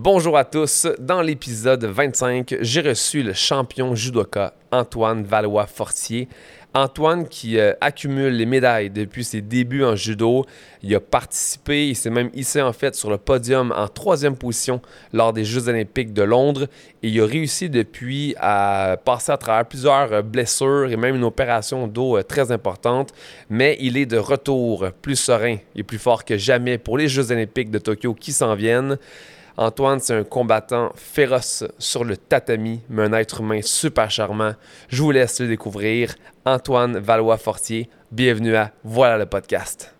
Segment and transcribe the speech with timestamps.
[0.00, 0.86] Bonjour à tous.
[1.00, 6.28] Dans l'épisode 25, j'ai reçu le champion judoka Antoine Valois-Fortier.
[6.72, 10.44] Antoine qui euh, accumule les médailles depuis ses débuts en judo.
[10.84, 14.80] Il a participé, il s'est même hissé en fait sur le podium en troisième position
[15.12, 16.68] lors des Jeux olympiques de Londres.
[17.02, 21.24] Et il a réussi depuis à passer à travers plusieurs euh, blessures et même une
[21.24, 23.12] opération d'eau euh, très importante.
[23.50, 27.32] Mais il est de retour plus serein et plus fort que jamais pour les Jeux
[27.32, 28.96] olympiques de Tokyo qui s'en viennent.
[29.60, 34.52] Antoine, c'est un combattant féroce sur le tatami, mais un être humain super charmant.
[34.88, 36.14] Je vous laisse le découvrir.
[36.44, 39.96] Antoine Valois-Fortier, bienvenue à Voilà le podcast.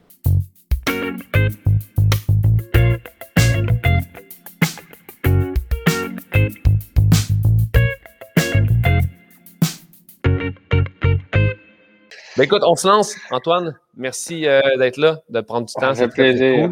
[12.36, 13.16] Ben écoute, on se lance.
[13.32, 15.96] Antoine, merci euh, d'être là, de prendre du temps.
[15.96, 16.70] Ça fait plaisir.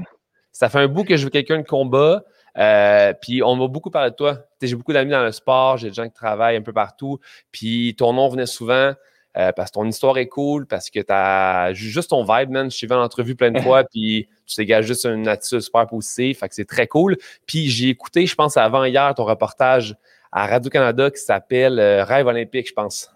[0.52, 2.22] Ça fait un bout que je veux quelqu'un de combat.
[2.58, 4.38] Euh, puis on m'a beaucoup parlé de toi.
[4.60, 7.18] J'ai beaucoup d'amis dans le sport, j'ai des gens qui travaillent un peu partout.
[7.52, 8.94] Puis ton nom venait souvent
[9.36, 12.70] euh, parce que ton histoire est cool, parce que tu as juste ton vibe, man.
[12.70, 15.86] Je t'ai vu en entrevue plein de fois, puis tu dégages juste une attitude super
[15.86, 16.38] positive.
[16.38, 17.16] Fait que c'est très cool.
[17.46, 19.94] Puis j'ai écouté, je pense, avant hier, ton reportage
[20.32, 23.10] à Radio-Canada qui s'appelle euh, Rêve olympique, je pense.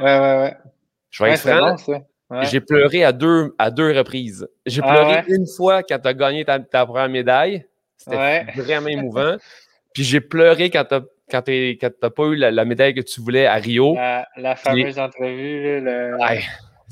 [0.00, 0.56] Ouais, ouais, ouais.
[1.10, 1.76] Je vais être franc.
[2.42, 4.48] J'ai pleuré à deux, à deux reprises.
[4.64, 7.66] J'ai ah pleuré une fois quand tu as gagné ta, ta première médaille.
[7.96, 9.36] C'était vraiment émouvant.
[9.94, 13.94] Puis j'ai pleuré quand tu n'as pas eu la, médaille que tu voulais à Rio.
[13.94, 15.80] La, fameuse entrevue.
[15.80, 16.16] Le...
[16.20, 16.42] Ouais.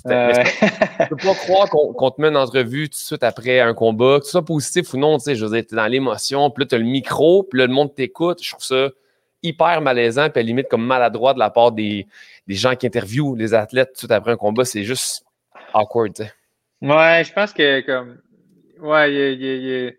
[0.06, 4.18] ne peux pas croire qu'on te met en entrevue tout de suite après un combat,
[4.18, 6.64] que ce soit positif ou non, tu sais, je veux dire, es dans l'émotion, puis
[6.64, 8.42] là, tu as le micro, puis là, le monde t'écoute.
[8.42, 8.90] Je trouve ça
[9.42, 12.06] hyper malaisant, puis à limite comme maladroit de la part des,
[12.46, 14.64] des gens qui interviewent les athlètes tout de suite après un combat.
[14.64, 15.24] C'est juste
[15.74, 16.32] awkward, tu sais.
[16.80, 18.18] Ouais, je pense que comme.
[18.80, 19.90] Ouais, il y a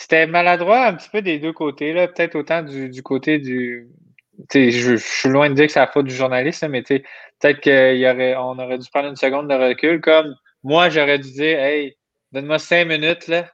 [0.00, 2.08] c'était maladroit un petit peu des deux côtés, là.
[2.08, 3.86] Peut-être autant du, côté du.
[4.54, 8.50] Je, je suis loin de dire que c'est la faute du journaliste, mais peut-être qu'on
[8.58, 10.00] aurait, aurait dû prendre une seconde de recul.
[10.00, 11.98] Comme moi, j'aurais dû dire Hey,
[12.32, 13.50] donne-moi cinq minutes, là.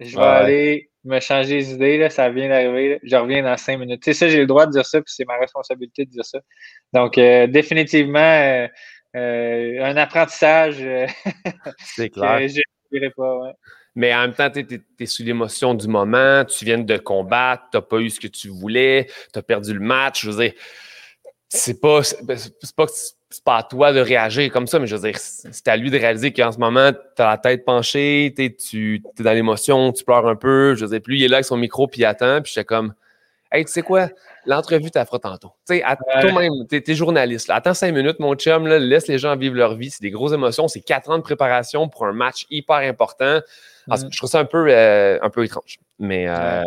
[0.00, 2.98] Je vais aller me changer les idées, là, ça vient d'arriver.
[3.04, 4.02] Je reviens dans cinq minutes.
[4.02, 6.24] Tu sais, ça, j'ai le droit de dire ça, puis c'est ma responsabilité de dire
[6.24, 6.40] ça.
[6.92, 8.66] Donc, euh, définitivement, euh,
[9.14, 10.84] euh, un apprentissage.
[11.78, 12.48] c'est clair.
[12.48, 13.52] je ne dirais pas, ouais.
[13.94, 17.76] Mais en même temps, tu es, sous l'émotion du moment, tu viens de combattre, tu
[17.76, 20.22] n'as pas eu ce que tu voulais, tu as perdu le match.
[20.22, 20.52] Je veux dire,
[21.48, 22.86] c'est pas, ben, c'est pas,
[23.44, 25.98] pas à toi de réagir comme ça, mais je veux dire, c'est à lui de
[25.98, 30.26] réaliser qu'en ce moment, tu as la tête penchée, tu es dans l'émotion, tu pleures
[30.26, 30.74] un peu.
[30.74, 32.64] Je veux dire, lui, il est là avec son micro, puis il attend, puis j'étais
[32.64, 32.94] comme,
[33.52, 34.08] hey, tu sais quoi?
[34.46, 35.52] L'entrevue, tu la feras tantôt.
[35.66, 35.84] Tu sais,
[36.20, 37.48] toi-même, tu es, journaliste.
[37.50, 39.90] Attends cinq minutes, mon chum, laisse les gens vivre leur vie.
[39.90, 40.68] C'est des grosses émotions.
[40.68, 43.40] C'est quatre ans de préparation pour un match hyper important.
[43.88, 43.94] Mm.
[44.10, 45.78] Je trouve ça un peu, euh, un peu étrange.
[45.98, 46.28] Mais.
[46.28, 46.62] Euh,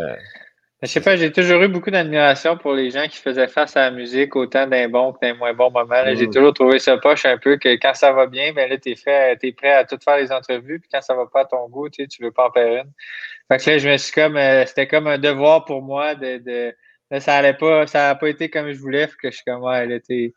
[0.84, 3.90] je sais pas, j'ai toujours eu beaucoup d'admiration pour les gens qui faisaient face à
[3.90, 6.04] la musique, autant d'un bon que d'un moins bon moment.
[6.14, 6.32] J'ai mm.
[6.32, 9.40] toujours trouvé ça poche un peu que quand ça va bien, ben là, t'es fait,
[9.42, 11.90] es prêt à tout faire les entrevues, puis quand ça va pas à ton goût,
[11.90, 12.92] tu veux pas en faire une.
[13.52, 16.38] Fait que là, je me suis comme, euh, c'était comme un devoir pour moi de,
[16.38, 16.76] de
[17.10, 19.64] là, ça allait pas, ça a pas été comme je voulais, que je suis comme,
[19.64, 20.34] ouais, elle était,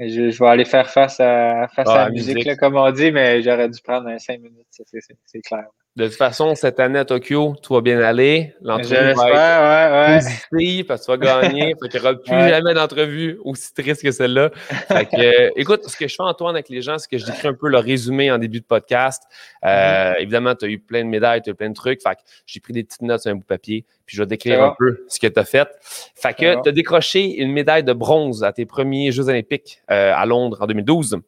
[0.00, 3.12] je, je, vais aller faire face à, face à la musique, Là, comme on dit,
[3.12, 5.66] mais j'aurais dû prendre un cinq minutes, c'est clair.
[5.98, 8.54] De toute façon, cette année à Tokyo, tout va bien aller.
[8.62, 10.22] L'entrevue va être
[10.52, 11.74] ouais, parce que tu vas gagner.
[11.82, 14.50] fait qu'il n'y aura plus jamais d'entrevue aussi triste que celle-là.
[14.86, 17.26] Fait que, euh, écoute, ce que je fais, Antoine, avec les gens, c'est que je
[17.26, 19.24] décris un peu le résumé en début de podcast.
[19.64, 20.20] Euh, mm-hmm.
[20.20, 22.00] Évidemment, tu as eu plein de médailles, tu as eu plein de trucs.
[22.00, 24.26] Fait que j'ai pris des petites notes sur un bout de papier, puis je vais
[24.28, 25.68] décrire un peu ce que tu as fait.
[26.14, 30.12] Fait que tu as décroché une médaille de bronze à tes premiers Jeux olympiques euh,
[30.14, 31.18] à Londres en 2012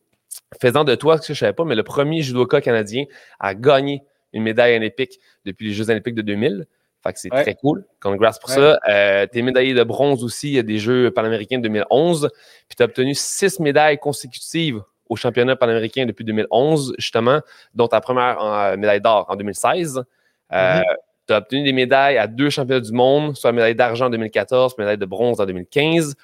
[0.60, 3.04] faisant de toi, ce que je ne savais pas, mais le premier judoka canadien
[3.38, 4.02] à gagner
[4.32, 6.66] une médaille olympique depuis les Jeux olympiques de 2000.
[7.02, 7.84] Fait que c'est très cool.
[7.98, 8.78] Congrats pour ça.
[8.88, 12.28] Euh, tu es médaillé de bronze aussi a des Jeux panaméricains de 2011.
[12.68, 17.40] Puis tu as obtenu six médailles consécutives aux championnats panaméricains depuis 2011, justement,
[17.74, 20.04] dont ta première euh, médaille d'or en 2016.
[20.52, 20.80] Euh,
[21.26, 24.76] tu as obtenu des médailles à deux championnats du monde, soit médaille d'argent en 2014,
[24.76, 26.16] médaille de bronze en 2015.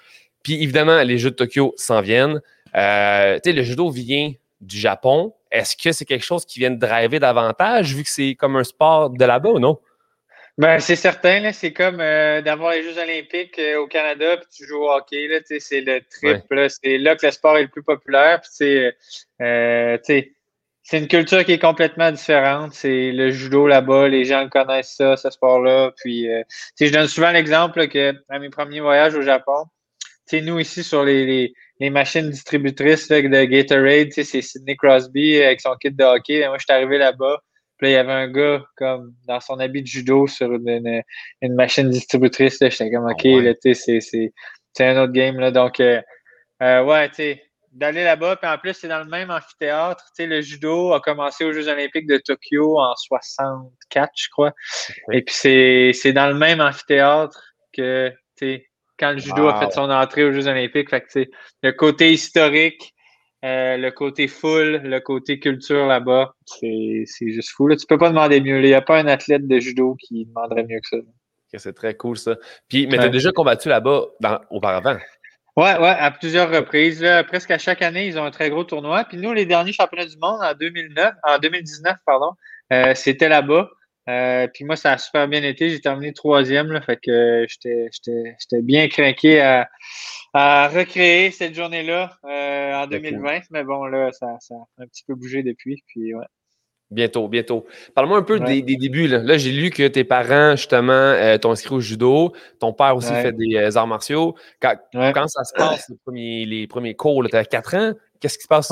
[0.43, 2.41] Puis évidemment, les Jeux de Tokyo s'en viennent.
[2.67, 5.35] tu sais, le judo vient du Japon.
[5.51, 8.65] Est-ce que c'est quelque chose qui vient de driver davantage vu que c'est comme un
[8.65, 9.79] sport de là-bas ou non?
[10.59, 14.67] Ben, c'est certain, c'est comme euh, d'avoir les Jeux olympiques euh, au Canada puis tu
[14.67, 15.29] joues au hockey.
[15.59, 16.43] c'est le trip.
[16.69, 18.41] C'est là que le sport est le plus populaire.
[19.43, 22.73] Euh, c'est une culture qui est complètement différente.
[22.73, 25.93] C'est le judo là-bas, les gens connaissent ça, ce sport-là.
[26.03, 26.27] Puis
[26.81, 29.67] je donne souvent l'exemple que à mes premiers voyages au Japon,
[30.33, 35.91] nous ici sur les les machines distributrices de Gatorade, c'est Sidney Crosby avec son kit
[35.91, 36.47] de hockey.
[36.47, 37.41] moi, je suis arrivé là-bas.
[37.77, 41.03] Puis là, il y avait un gars comme dans son habit de judo sur une,
[41.43, 42.59] une, machine distributrice.
[42.59, 44.41] J'étais comme, OK, ah c'est
[44.81, 45.39] un autre game.
[45.39, 45.51] Là.
[45.51, 46.01] Donc, euh,
[46.63, 48.37] euh, ouais, tu sais, d'aller là-bas.
[48.37, 50.03] Puis en plus, c'est dans le même amphithéâtre.
[50.17, 54.55] Tu sais, le judo a commencé aux Jeux olympiques de Tokyo en 64, je crois.
[55.13, 55.35] Et puis,
[55.95, 57.43] c'est dans le même amphithéâtre
[57.75, 58.09] que,
[58.39, 58.66] tu sais,
[58.99, 60.91] quand le judo a fait son entrée aux Jeux olympiques.
[60.91, 61.25] Fait que,
[61.63, 62.95] le côté historique,
[63.45, 67.69] euh, le côté full, le côté culture là-bas, c'est juste fou.
[67.69, 67.77] Là.
[67.77, 68.59] Tu peux pas demander mieux.
[68.61, 71.59] Il n'y a pas un athlète de judo qui demanderait mieux que ça.
[71.59, 72.37] c'est très cool, ça.
[72.69, 74.07] Puis, mais tu as déjà combattu là-bas
[74.51, 74.97] auparavant?
[75.57, 77.07] Ouais, ouais, à plusieurs reprises.
[77.29, 79.05] presque à chaque année, ils ont un très gros tournoi.
[79.05, 82.33] Puis nous, les derniers championnats du monde en 2009, en 2019, pardon,
[82.73, 83.71] euh, c'était là-bas.
[84.09, 85.71] Euh, puis moi, ça a super bien été.
[85.71, 89.69] J'ai terminé troisième, là, fait que j'étais bien craqué à,
[90.33, 93.41] à, recréer cette journée-là euh, en 2020.
[93.51, 95.83] Mais bon, là, ça, ça, a un petit peu bougé depuis.
[95.89, 96.27] Puis ouais.
[96.93, 97.67] Bientôt, bientôt.
[97.97, 99.09] Parle-moi un peu des, débuts.
[99.09, 102.33] Là, j'ai lu que tes parents, justement, euh, t'ont inscrit au judo.
[102.61, 104.37] Ton père aussi fait des euh, arts martiaux.
[104.61, 104.77] Quand,
[105.27, 108.49] ça se passe, les premiers, les premiers cours, tu as 4 ans, qu'est-ce qui se
[108.49, 108.71] passe?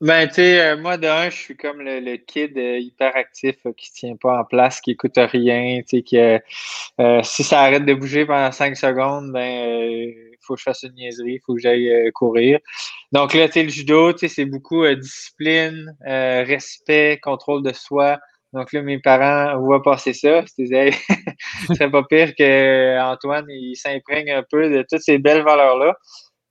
[0.00, 3.56] Ben, tu sais, euh, moi, de un, je suis comme le, le kid euh, hyperactif
[3.66, 6.16] euh, qui tient pas en place, qui écoute rien, tu sais, qui,
[7.24, 11.34] si ça arrête de bouger pendant 5 secondes, ben, faut que je fasse une niaiserie,
[11.34, 12.60] il faut que j'aille courir.
[13.10, 18.18] Donc là, tu sais, le judo, tu sais, c'est beaucoup discipline, respect, contrôle de soi.
[18.52, 20.44] Donc là, mes parents voient passer ça.
[20.56, 25.96] C'est pas pire que Antoine, il s'imprègne un peu de toutes ces belles valeurs-là.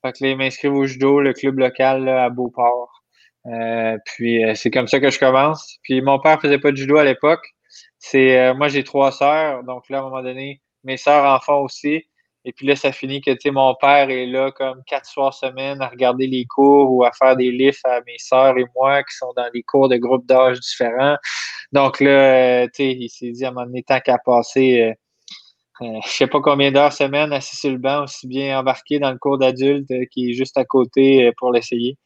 [0.05, 2.97] Fait que là, il m'inscrivent au judo, le club local à Beauport.
[3.47, 5.77] Euh, puis euh, c'est comme ça que je commence.
[5.83, 7.45] Puis mon père faisait pas de judo à l'époque.
[7.99, 11.39] C'est euh, moi j'ai trois sœurs, donc là à un moment donné mes sœurs en
[11.39, 12.03] font aussi.
[12.45, 15.87] Et puis là ça finit que mon père est là comme quatre soirs semaine à
[15.87, 19.33] regarder les cours ou à faire des lifts à mes sœurs et moi qui sont
[19.35, 21.17] dans des cours de groupes d'âge différents.
[21.73, 24.93] Donc là il s'est dit à un moment donné tant qu'à passer
[25.81, 29.17] je sais pas combien d'heures semaine assis sur le banc, aussi bien embarqué dans le
[29.19, 31.97] cours d'adulte qui est juste à côté pour l'essayer.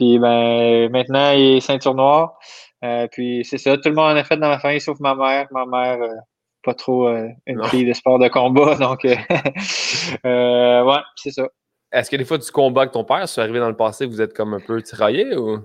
[0.00, 2.38] Puis ben, maintenant, il est ceinture noire.
[2.82, 5.14] Euh, puis c'est ça, tout le monde en a fait dans ma famille, sauf ma
[5.14, 5.46] mère.
[5.50, 6.14] Ma mère, euh,
[6.62, 8.74] pas trop euh, une fille de sport de combat.
[8.80, 11.46] Donc, ouais, c'est ça.
[11.92, 14.22] Est-ce que des fois, du combat avec ton père, c'est arrivé dans le passé, vous
[14.22, 15.58] êtes comme un peu tiraillé ou?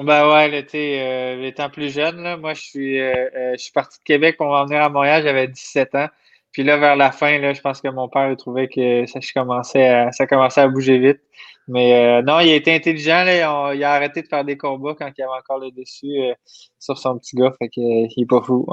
[0.00, 4.38] Ben ouais, l'été, étant plus jeune, là, moi, je suis, je suis parti de Québec
[4.38, 6.08] pour venir à Montréal, j'avais 17 ans.
[6.52, 10.08] Puis là, vers la fin, là, je pense que mon père trouvait que ça, commençait
[10.12, 11.20] ça commençait à bouger vite.
[11.68, 13.24] Mais euh, non, il a été intelligent.
[13.24, 16.34] Là, il a arrêté de faire des combats quand il avait encore le dessus euh,
[16.78, 17.52] sur son petit gars.
[17.58, 18.66] Fait qu'il est pas fou.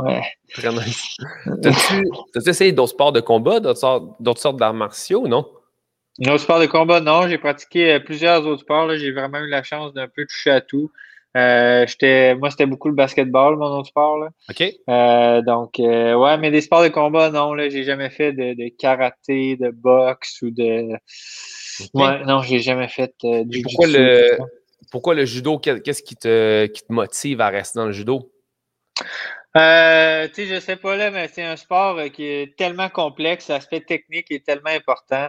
[0.54, 1.16] Très nice.
[1.62, 5.48] T'as-tu essayé d'autres sports de combat, d'autres sortes, d'arts martiaux, non?
[6.20, 7.28] D'autres sports de combat, non.
[7.30, 8.94] J'ai pratiqué euh, plusieurs autres sports.
[8.98, 10.92] J'ai vraiment eu la chance d'un peu toucher à tout.
[11.34, 14.18] moi, c'était beaucoup le basketball, mon autre sport.
[14.18, 14.30] Là.
[14.50, 15.46] OK.
[15.46, 19.56] donc, ouais, mais des sports de combat, non, là, j'ai jamais fait de, de, karaté,
[19.56, 20.90] de boxe ou de
[21.94, 24.38] Ouais, non, j'ai jamais fait euh, du pourquoi le,
[24.92, 25.58] pourquoi le judo?
[25.58, 28.32] Qu'est-ce qui te, qui te motive à rester dans le judo?
[29.58, 32.90] Euh, tu sais, je sais pas là, mais c'est un sport euh, qui est tellement
[32.90, 35.28] complexe, l'aspect technique est tellement important.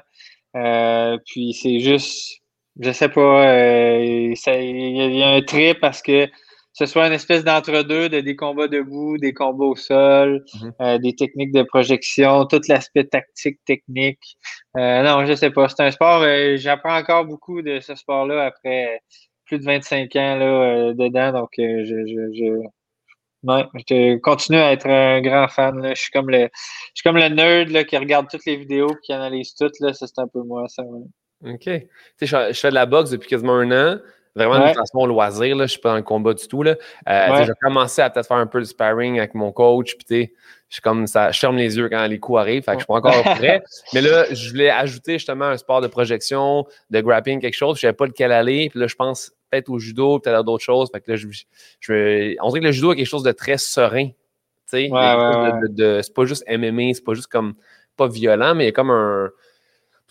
[0.54, 2.40] Euh, puis c'est juste,
[2.78, 6.28] je sais pas, il y, a un trait parce que
[6.72, 10.72] ce soit une espèce d'entre-deux de des combats debout, des combats au sol, mhm.
[10.80, 14.36] euh, des techniques de projection, tout l'aspect tactique, technique.
[14.76, 15.69] Euh, non, je sais pas.
[15.69, 19.00] C'est un sport, euh, j'apprends encore beaucoup de ce sport-là après
[19.44, 21.32] plus de 25 ans là, dedans.
[21.32, 22.62] Donc, je, je, je,
[23.88, 25.79] je continue à être un grand fan.
[25.79, 25.94] Là.
[25.94, 26.50] Je suis comme le, je
[26.94, 29.79] suis comme le nerd là, qui regarde toutes les vidéos et qui analyse toutes.
[29.81, 29.93] Là.
[29.93, 30.84] Ça, c'est un peu moi, ça.
[31.44, 31.64] OK.
[31.64, 31.70] Tu
[32.17, 33.98] sais, je, fais de la boxe depuis quasiment un an.
[34.34, 35.67] Vraiment de façon loisir, là.
[35.67, 36.62] je suis pas dans le combat du tout.
[36.62, 36.77] Là.
[37.08, 40.32] Euh, J'ai commencé à peut-être faire un peu de sparring avec mon coach, puis
[40.70, 42.86] je comme ça, je ferme les yeux quand les coups arrivent, fait que je suis
[42.86, 43.62] pas encore prêt.
[43.93, 47.77] Mais là, je voulais ajouter justement un sport de projection, de grappling, quelque chose.
[47.77, 48.70] Je savais pas lequel aller.
[48.70, 50.91] Puis là, je pense peut-être au judo, peut-être à d'autres choses.
[50.91, 51.27] Fait que là, je,
[51.81, 54.08] je, on dirait que le judo est quelque chose de très serein.
[54.70, 54.91] Tu sais,
[56.03, 57.53] c'est pas juste MMA, c'est pas juste comme
[57.98, 59.31] pas violent, mais il y a comme un,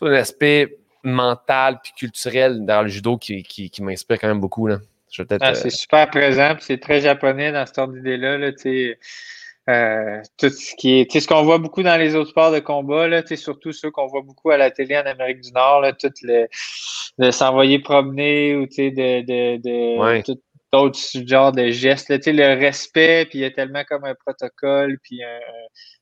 [0.01, 4.67] un aspect mental puis culturel dans le judo qui, qui, m'inspire quand même beaucoup.
[4.67, 4.79] Là.
[5.41, 8.37] Ah, c'est euh, super présent, c'est très japonais dans cette ordre d'idée-là.
[8.37, 8.51] Là,
[9.69, 13.07] euh, tout ce qui est, ce qu'on voit beaucoup dans les autres sports de combat,
[13.07, 16.11] là, surtout ceux qu'on voit beaucoup à la télé en Amérique du Nord, là, tout
[16.23, 16.47] le,
[17.19, 20.39] de s'envoyer promener ou de, de, de tout,
[20.71, 22.09] d'autres genres de gestes.
[22.09, 25.21] Là, le respect, puis il y a tellement comme un protocole, puis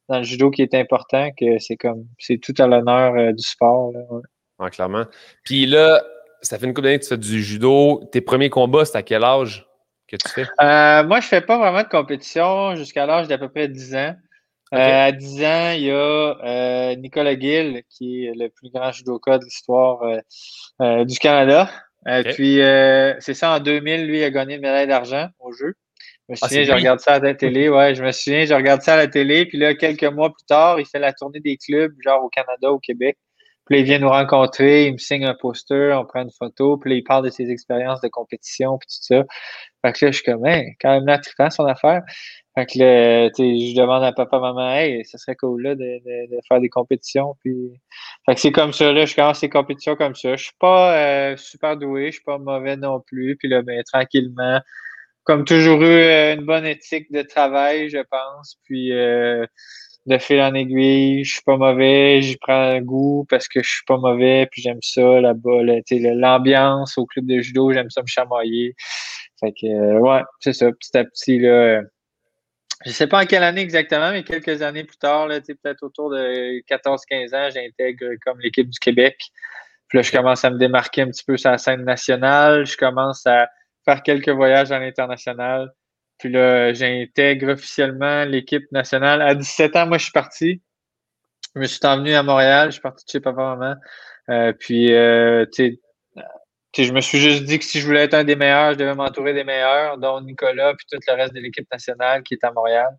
[0.10, 3.44] dans le judo qui est important que c'est comme c'est tout à l'honneur euh, du
[3.44, 3.92] sport.
[3.94, 4.02] Là,
[4.68, 5.06] clairement.
[5.44, 6.04] Puis là,
[6.42, 8.04] ça fait une couple d'années que tu fais du judo.
[8.12, 9.66] Tes premiers combats, c'était à quel âge?
[10.10, 10.46] que tu fais?
[10.62, 13.96] Euh, moi, je ne fais pas vraiment de compétition jusqu'à l'âge d'à peu près 10
[13.96, 14.16] ans.
[14.74, 15.96] Euh, à 10 ans, il y a
[16.44, 20.00] euh, Nicolas Gill, qui est le plus grand judoka de l'histoire
[21.06, 21.70] du Canada.
[22.06, 22.60] Puis,
[23.20, 25.76] c'est ça, en 2000, lui, il a gagné une médaille d'argent au jeu.
[26.28, 27.70] Je me ah, souviens, je regarde ça à la télé.
[27.70, 29.48] Ouais, je me souviens, je regarde ça à la télé.
[29.48, 32.72] Puis là, quelques mois plus tard, il fait la tournée des clubs, genre au Canada,
[32.72, 33.18] au Québec.
[33.70, 36.78] Puis là, il vient nous rencontrer, il me signe un poster, on prend une photo,
[36.78, 39.24] puis là, il parle de ses expériences de compétition, puis tout ça.
[39.86, 42.02] Fait que là, je suis comme, hey, quand même là, son affaire.
[42.56, 46.36] Fait que là, je demande à papa, maman, hey, ça serait cool là, de, de,
[46.36, 47.36] de faire des compétitions.
[47.42, 47.80] Puis...
[48.26, 50.36] Fait que c'est comme ça, là, je commence les compétitions comme ça.
[50.36, 53.38] Je suis pas euh, super doué, je suis pas mauvais non plus.
[53.38, 54.62] Puis là, ben, tranquillement,
[55.24, 58.58] comme toujours eu euh, une bonne éthique de travail, je pense.
[58.64, 59.46] Puis euh,
[60.10, 63.70] de fil en aiguille, je suis pas mauvais, j'y prends un goût parce que je
[63.70, 65.62] suis pas mauvais, puis j'aime ça là-bas,
[66.16, 68.76] l'ambiance au club de judo, j'aime ça me chamailler.
[69.40, 71.82] Fait que euh, ouais, c'est ça, petit à petit là.
[72.86, 76.62] Je sais pas en quelle année exactement, mais quelques années plus tard, peut-être autour de
[76.70, 79.18] 14-15 ans, j'intègre comme l'équipe du Québec.
[79.90, 82.66] Puis là, je commence à me démarquer un petit peu sur la scène nationale.
[82.66, 83.50] Je commence à
[83.84, 85.74] faire quelques voyages à l'international.
[86.20, 89.22] Puis là, j'intègre officiellement l'équipe nationale.
[89.22, 90.62] À 17 ans, moi, je suis parti.
[91.56, 92.68] Je me suis envenu à Montréal.
[92.68, 93.76] Je suis parti de chez papa-maman.
[94.30, 95.80] Euh, puis, euh, tu
[96.76, 98.78] sais, je me suis juste dit que si je voulais être un des meilleurs, je
[98.78, 102.44] devais m'entourer des meilleurs, dont Nicolas, puis tout le reste de l'équipe nationale qui est
[102.44, 102.98] à Montréal.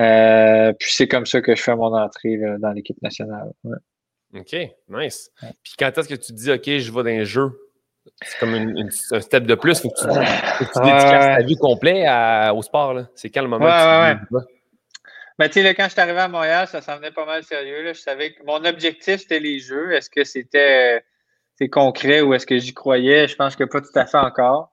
[0.00, 3.50] Euh, puis c'est comme ça que je fais mon entrée dans l'équipe nationale.
[4.34, 4.56] OK,
[4.88, 5.30] nice.
[5.62, 7.50] Puis quand est-ce que tu dis, OK, je vais dans les jeux?
[8.24, 9.80] C'est comme une, un step de plus.
[9.80, 12.06] Faut que tu, faut tu dédicaces ta vie complète
[12.54, 13.00] au sport.
[13.14, 14.42] C'est quand le moment ouais, tu ouais,
[15.38, 17.82] ben, tu sais, quand je suis arrivé à Montréal, ça semblait pas mal sérieux.
[17.82, 17.92] Là.
[17.92, 19.92] Je savais que mon objectif, c'était les jeux.
[19.92, 21.02] Est-ce que c'était
[21.70, 23.28] concret ou est-ce que j'y croyais?
[23.28, 24.71] Je pense que pas tout à fait encore.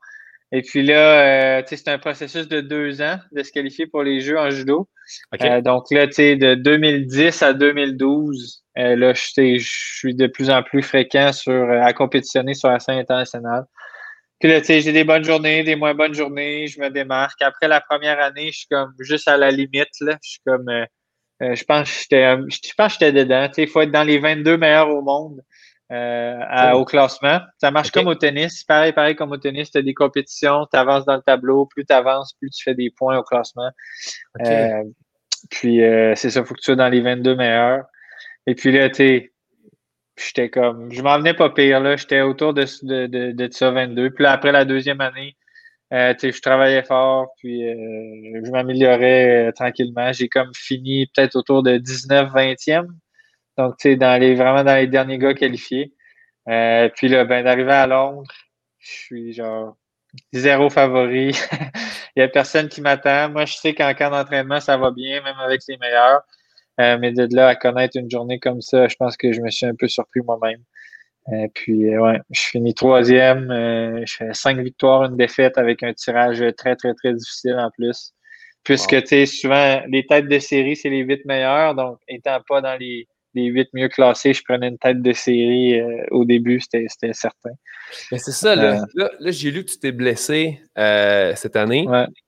[0.51, 4.19] Et puis là, euh, c'est un processus de deux ans de se qualifier pour les
[4.19, 4.89] Jeux en judo.
[5.41, 10.49] Euh, donc là, tu sais, de 2010 à 2012, euh, là, je suis de plus
[10.49, 13.65] en plus fréquent sur, à compétitionner sur la scène internationale.
[14.39, 17.41] Puis là, tu sais, j'ai des bonnes journées, des moins bonnes journées, je me démarque.
[17.41, 20.17] Après la première année, je suis comme juste à la limite, là.
[20.23, 20.71] Je suis comme,
[21.41, 23.47] je pense que j'étais, je pense que j'étais dedans.
[23.49, 25.41] Tu sais, il faut être dans les 22 meilleurs au monde.
[25.91, 27.39] Euh, au classement.
[27.59, 28.63] Ça marche comme au tennis.
[28.63, 31.65] Pareil, pareil comme au tennis, tu as des compétitions, tu avances dans le tableau.
[31.65, 33.71] Plus tu avances, plus tu fais des points au classement.
[34.41, 34.83] Euh,
[35.49, 37.85] puis euh, c'est ça, il faut que tu sois dans les 22 meilleurs.
[38.45, 39.33] Et puis là, tu
[40.15, 40.91] j'étais comme.
[40.91, 41.95] Je m'en venais pas pire, là.
[41.95, 44.11] J'étais autour de, de, de, de, ça 22.
[44.11, 45.37] Puis là, après la deuxième année,
[45.89, 50.13] je travaillais fort, puis je m'améliorais tranquillement.
[50.13, 52.85] J'ai comme fini peut-être autour de 19-20e.
[53.59, 55.93] Donc, tu sais, dans les, vraiment dans les derniers gars qualifiés.
[56.47, 58.31] Euh, puis là, ben, d'arriver à Londres,
[58.77, 59.75] je suis genre
[60.31, 61.31] zéro favori.
[62.15, 63.29] Il n'y a personne qui m'attend.
[63.29, 66.21] Moi, je sais qu'en cas d'entraînement, ça va bien, même avec les meilleurs.
[66.79, 69.49] Euh, mais de là à connaître une journée comme ça, je pense que je me
[69.49, 70.63] suis un peu surpris moi-même.
[71.33, 73.49] Euh, puis, ouais, je finis troisième.
[74.05, 78.13] je fais cinq victoires, une défaite avec un tirage très, très, très difficile en plus.
[78.63, 81.75] Puisque, tu sais, souvent, les têtes de série, c'est les huit meilleurs.
[81.75, 85.79] Donc, étant pas dans les les huit mieux classés, je prenais une tête de série
[85.79, 87.51] euh, au début, c'était certain.
[88.11, 91.85] Mais c'est ça, là, euh, là, j'ai lu que tu t'es blessé euh, cette année,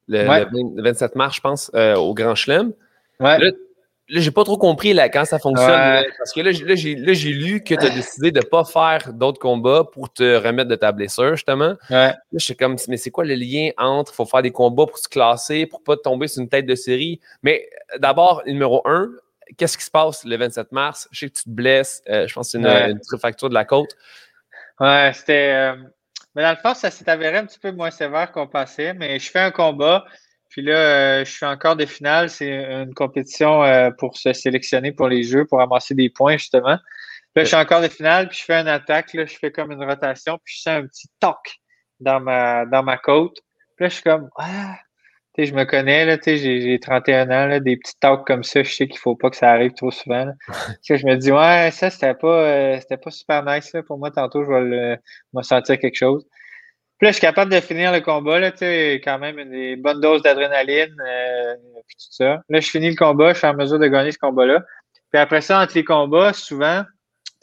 [0.08, 2.74] le, 27 mars, je pense, au Grand Chelem.
[3.20, 3.38] Ouais.
[3.40, 6.04] Là, j'ai pas trop compris là, quand ça fonctionne.
[6.18, 9.86] Parce que là, j'ai lu que tu as décidé de ne pas faire d'autres combats
[9.86, 11.76] pour te remettre de ta blessure, justement.
[11.90, 14.86] Là, je suis comme, mais c'est quoi le lien entre il faut faire des combats
[14.86, 17.22] pour se classer, pour pas tomber sur une tête de série?
[17.42, 19.12] Mais d'abord, numéro un,
[19.58, 21.08] qu'est-ce qui se passe le 27 mars?
[21.12, 22.02] Je sais que tu te blesses.
[22.10, 22.94] Euh, je pense que c'est une, ouais.
[22.94, 23.96] de la côte.
[24.80, 25.54] Ouais, c'était.
[25.54, 25.76] Euh,
[26.36, 28.94] mais dans le fond, ça s'est avéré un petit peu moins sévère qu'on pensait.
[28.94, 30.06] Mais je fais un combat.
[30.50, 32.30] Puis là, euh, je suis encore des finales.
[32.30, 33.64] C'est une compétition
[33.98, 36.78] pour se sélectionner pour les Jeux, pour amasser des points, justement.
[37.36, 39.14] Là, je suis encore des finales, puis je fais une attaque.
[39.14, 41.60] Là, je fais comme une rotation, puis je sens un petit toc
[42.02, 43.38] dans ma, dans ma côte.
[43.76, 44.78] Puis là, je suis comme, ah,
[45.38, 48.88] je me connais, là, j'ai 31 ans, là, des petits talks comme ça, je sais
[48.88, 50.28] qu'il faut pas que ça arrive trop souvent.
[50.84, 54.12] je me dis, ouais, ça, c'était pas, euh, c'était pas super nice pour moi.
[54.12, 55.00] Tantôt, je vais
[55.34, 56.26] me sentir quelque chose.
[56.98, 60.22] Puis là, je suis capable de finir le combat, là, quand même une bonne dose
[60.22, 62.44] d'adrénaline, euh, tout ça.
[62.48, 64.64] Là, je finis le combat, je suis en mesure de gagner ce combat-là.
[65.12, 66.84] Puis après ça, entre les combats, souvent,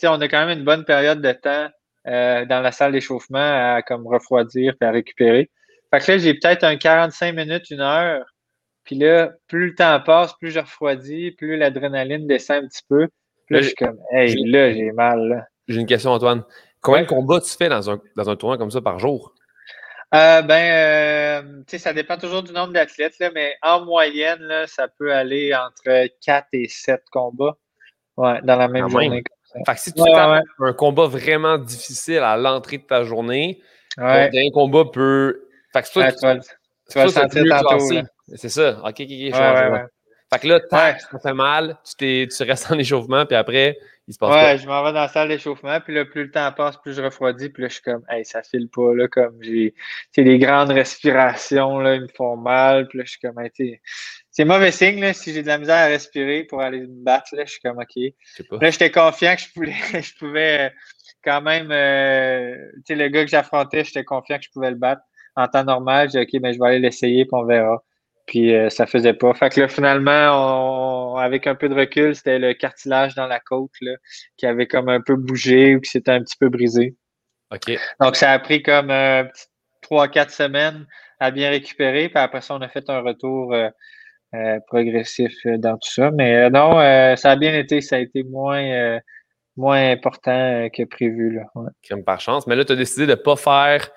[0.04, 1.68] on a quand même une bonne période de temps
[2.06, 5.50] euh, dans la salle d'échauffement à comme refroidir et à récupérer.
[5.90, 8.24] Fait que là, j'ai peut-être un 45 minutes, une heure.
[8.84, 13.08] Puis là, plus le temps passe, plus je refroidis, plus l'adrénaline descend un petit peu.
[13.46, 15.48] Puis là, je suis comme, hey, là, j'ai mal.
[15.66, 16.44] J'ai une question, Antoine.
[16.80, 19.34] Combien de combats tu fais dans un, dans un tournoi comme ça par jour?
[20.14, 24.66] Euh, ben, euh, tu sais, ça dépend toujours du nombre d'athlètes, mais en moyenne, là,
[24.66, 27.58] ça peut aller entre 4 et 7 combats
[28.16, 29.22] ouais, dans la même journée.
[29.66, 33.60] Fait que si tu as un combat vraiment difficile à l'entrée de ta journée,
[33.96, 35.44] un combat peut.
[35.72, 37.78] Fait que toi, tu, tu, vas le sentir tantôt.
[38.34, 38.80] C'est ça.
[38.84, 39.88] Ok, ok, ok.
[40.30, 44.12] Fait que là, tac, ça fait mal, tu, tu restes en échauffement, puis après, il
[44.12, 46.52] se passe Ouais, je m'en vais dans la salle d'échauffement, puis là, plus le temps
[46.52, 49.38] passe, plus je refroidis, puis là, je suis comme, hey, ça file pas, là, comme
[49.40, 49.74] j'ai,
[50.12, 53.80] tu des grandes respirations, là, ils me font mal, puis là, je suis comme, hey,
[54.30, 57.34] c'est mauvais signe, là, si j'ai de la misère à respirer pour aller me battre,
[57.34, 58.60] là, je suis comme, OK.
[58.60, 59.72] Là, j'étais confiant que je pouvais,
[60.02, 60.70] je pouvais euh,
[61.24, 64.76] quand même, euh, tu sais, le gars que j'affrontais, j'étais confiant que je pouvais le
[64.76, 65.02] battre
[65.38, 66.10] en temps normal.
[66.10, 67.82] J'ai dit, OK, mais je vais aller l'essayer, puis on verra.
[68.26, 69.32] Puis euh, ça faisait pas.
[69.32, 73.72] Fait que là, finalement, avec un peu de recul, c'était le cartilage dans la côte
[73.80, 73.92] là,
[74.36, 76.94] qui avait comme un peu bougé ou qui s'était un petit peu brisé.
[77.50, 77.78] OK.
[78.00, 79.24] Donc, ça a pris comme euh,
[79.80, 80.86] trois, quatre semaines
[81.20, 82.10] à bien récupérer.
[82.10, 86.10] Puis après ça, on a fait un retour euh, progressif dans tout ça.
[86.10, 86.72] Mais non,
[87.16, 87.80] ça a bien été.
[87.80, 89.00] Ça a été moins,
[89.56, 91.30] moins important que prévu.
[91.36, 91.44] Là.
[91.54, 92.02] Ouais.
[92.02, 92.46] par chance.
[92.46, 93.88] Mais là, tu as décidé de ne pas faire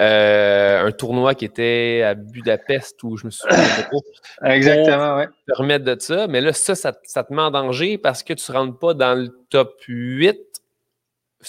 [0.00, 3.48] euh, un tournoi qui était à Budapest où je me suis
[4.44, 5.24] Exactement, oui.
[5.46, 6.26] Te remettre de ça.
[6.26, 9.14] Mais là, ça, ça, te met en danger parce que tu ne rentres pas dans
[9.14, 10.36] le top 8.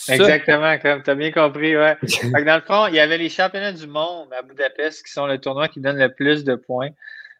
[0.10, 1.98] Exactement, comme tu as bien compris, ouais.
[2.46, 5.40] dans le fond, il y avait les championnats du monde à Budapest qui sont le
[5.40, 6.90] tournoi qui donne le plus de points.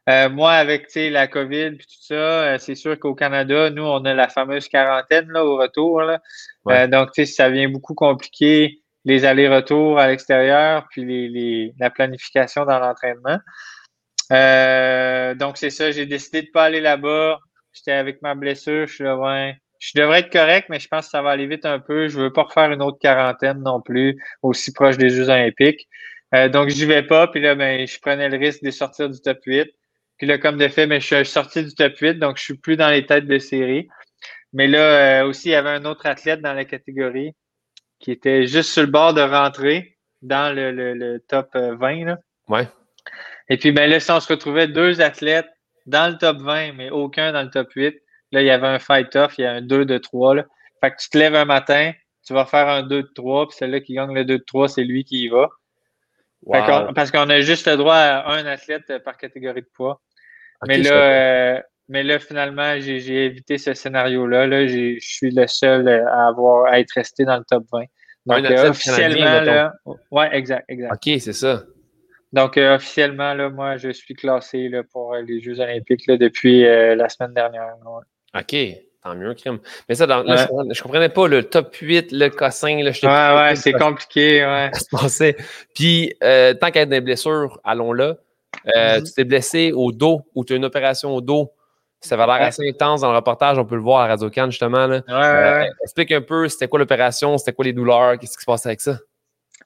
[0.08, 4.06] Euh, moi, avec la COVID et tout ça, euh, c'est sûr qu'au Canada, nous, on
[4.06, 6.02] a la fameuse quarantaine là, au retour.
[6.02, 6.88] Là.
[6.88, 13.40] Donc, ça vient beaucoup compliquer les allers-retours à l'extérieur, puis la planification dans l'entraînement.
[14.32, 17.40] Euh, donc, c'est ça, j'ai décidé de ne pas aller là-bas.
[17.72, 19.54] J'étais avec ma blessure, je suis là.
[19.80, 22.08] Je devrais être correct, mais je pense que ça va aller vite un peu.
[22.08, 25.88] Je veux pas refaire une autre quarantaine non plus, aussi proche des Jeux olympiques.
[26.34, 27.28] Euh, donc, j'y vais pas.
[27.28, 29.70] Puis là, ben, je prenais le risque de sortir du top 8.
[30.18, 32.58] Puis là, comme de fait, ben, je suis sorti du top 8, donc je suis
[32.58, 33.88] plus dans les têtes de série.
[34.54, 37.34] Mais là, euh, aussi, il y avait un autre athlète dans la catégorie
[38.00, 42.02] qui était juste sur le bord de rentrer dans le, top 20.
[42.02, 42.18] Euh, là.
[42.48, 42.68] Ouais.
[43.50, 45.50] Et puis, ben là, si on se retrouvait deux athlètes
[45.86, 47.96] dans le top 20, mais aucun dans le top 8,
[48.32, 50.36] là, il y avait un fight-off, il y a un 2 de 3.
[50.36, 50.46] Là.
[50.82, 51.92] Fait que tu te lèves un matin,
[52.26, 54.70] tu vas faire un 2 de 3, puis celui-là qui gagne le 2 de 3,
[54.70, 55.50] c'est lui qui y va.
[56.94, 60.02] parce qu'on a juste le droit à un athlète par catégorie de poids.
[60.68, 64.48] mais là, mais là, finalement, j'ai évité ce scénario-là.
[64.48, 67.86] Là, je suis le seul à avoir à être resté dans le top 20.
[68.26, 69.74] Donc, euh, officiellement, là,
[70.12, 70.94] ouais, exact, exact.
[70.94, 71.64] OK, c'est ça.
[72.34, 76.18] Donc, euh, officiellement, là, moi, je suis classé là, pour euh, les Jeux olympiques là,
[76.18, 77.76] depuis la semaine dernière.
[78.38, 78.56] OK,
[79.04, 79.60] tant mieux, crime.
[79.88, 82.82] Mais ça, dans, là, je, comprenais pas le top 8, le cossin.
[82.82, 84.72] Là, ouais, ouais, c'est compliqué, ouais.
[85.76, 88.18] Puis, tant qu'à être des blessures, allons là.
[88.66, 89.06] Mm-hmm.
[89.06, 91.52] Tu t'es blessé au dos ou tu as une opération au dos.
[92.06, 94.52] Ça va l'air assez intense dans le reportage, on peut le voir à Radio Cannes
[94.52, 94.88] justement.
[94.88, 95.02] Là.
[95.10, 98.66] Euh, explique un peu, c'était quoi l'opération, c'était quoi les douleurs, qu'est-ce qui se passe
[98.66, 99.00] avec ça?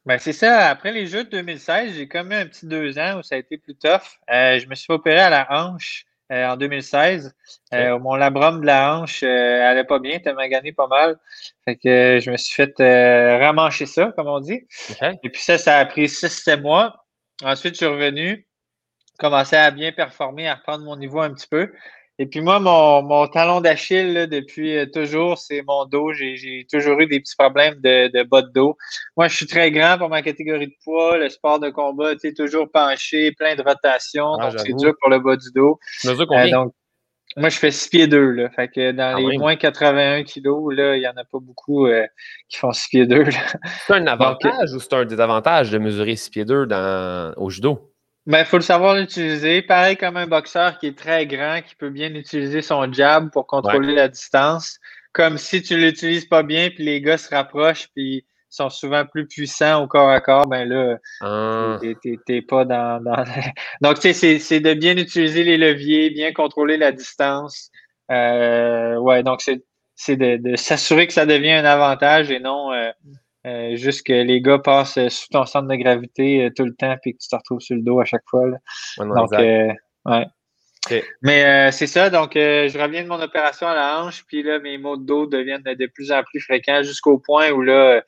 [0.06, 0.70] Ben, c'est ça.
[0.70, 3.38] Après les Jeux de 2016, j'ai comme eu un petit deux ans où ça a
[3.38, 4.20] été plus tough.
[4.32, 7.36] Euh, je me suis opéré à la hanche euh, en 2016.
[7.74, 11.20] mon labrum de la hanche allait pas bien, t'as gagné pas mal.
[11.66, 12.74] Fait que je me suis fait
[13.40, 14.66] ramancher ça, comme on dit.
[15.24, 17.06] Et puis ça, ça a pris 6-7 mois.
[17.44, 18.48] Ensuite, je suis revenu,
[19.18, 21.72] commencé à bien performer, à reprendre mon niveau un petit peu.
[22.22, 26.12] Et puis moi, mon, mon talon d'Achille, depuis euh, toujours, c'est mon dos.
[26.12, 28.76] J'ai toujours eu des petits problèmes de, de bas de dos.
[29.16, 31.18] Moi, je suis très grand pour ma catégorie de poids.
[31.18, 34.34] Le sport de combat, tu sais, toujours penché, plein de rotation.
[34.34, 35.80] Ah, donc, c'est dur pour le bas du dos.
[36.06, 36.74] Euh, donc,
[37.38, 38.32] moi, je fais 6 pieds 2.
[38.32, 38.50] Là.
[38.50, 41.88] Fait que dans ah les moins 81 kilos, là, il n'y en a pas beaucoup
[41.88, 42.06] euh,
[42.50, 43.24] qui font 6 pieds 2.
[43.88, 47.89] C'est un avantage ou c'est un désavantage de mesurer 6 pieds 2 dans, au judo?
[48.30, 49.64] Ben, il faut le savoir l'utiliser.
[49.64, 53.48] Pareil comme un boxeur qui est très grand, qui peut bien utiliser son jab pour
[53.48, 54.78] contrôler la distance.
[55.14, 59.26] Comme si tu l'utilises pas bien, puis les gars se rapprochent, puis sont souvent plus
[59.26, 61.80] puissants au corps à corps, ben là, ah.
[62.28, 63.04] t'es pas dans.
[63.82, 67.72] Donc, tu sais, c'est de bien utiliser les leviers, bien contrôler la distance.
[68.12, 72.92] Euh, ouais, donc c'est de, s'assurer que ça devient un avantage et non euh,
[73.50, 76.76] euh, juste que les gars passent euh, sous ton centre de gravité euh, tout le
[76.76, 78.46] temps puis que tu te retrouves sur le dos à chaque fois.
[78.98, 80.28] donc, ouais.
[81.22, 84.78] Mais c'est ça, donc je reviens de mon opération à la hanche, puis là, mes
[84.78, 88.02] maux de dos deviennent de plus en plus fréquents jusqu'au point où là,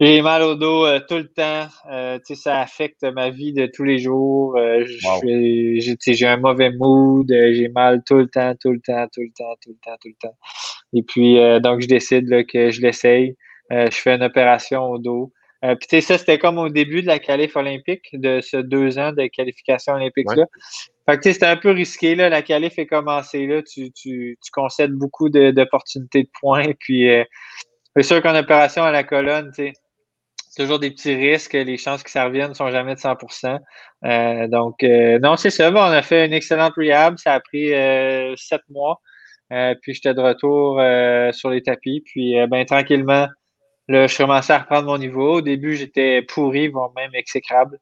[0.00, 1.66] j'ai mal au dos tout le temps.
[2.24, 4.56] tu sais, ça affecte ma vie de tous les jours.
[4.86, 9.54] J'ai un mauvais mood, j'ai mal tout le temps, tout le temps, tout le temps,
[9.60, 10.36] tout le temps, tout le temps.
[10.94, 13.34] Et puis, donc, je décide que je l'essaye.
[13.72, 15.32] Euh, je fais une opération au dos.
[15.64, 18.56] Euh, puis, tu sais, ça, c'était comme au début de la qualif olympique, de ce
[18.56, 20.44] deux ans de qualification olympique-là.
[21.06, 22.28] Fait que, tu sais, c'était un peu risqué, là.
[22.28, 23.62] La qualif est commencée, là.
[23.62, 26.72] Tu, tu, tu concèdes beaucoup d'opportunités de, points.
[26.80, 27.24] Puis, euh,
[27.96, 29.72] c'est sûr qu'en opération à la colonne, tu sais,
[30.58, 31.54] toujours des petits risques.
[31.54, 33.58] Les chances que ça revienne ne sont jamais de 100%
[34.04, 35.70] euh, Donc, euh, non, c'est ça.
[35.70, 37.16] on a fait une excellente rehab.
[37.18, 39.00] Ça a pris euh, sept mois.
[39.50, 40.80] puis, j'étais de retour
[41.34, 42.02] sur les tapis.
[42.04, 43.28] Puis, ben, tranquillement,
[43.88, 45.36] là, je commençais à reprendre mon niveau.
[45.36, 47.78] Au début, j'étais pourri, voire même exécrable.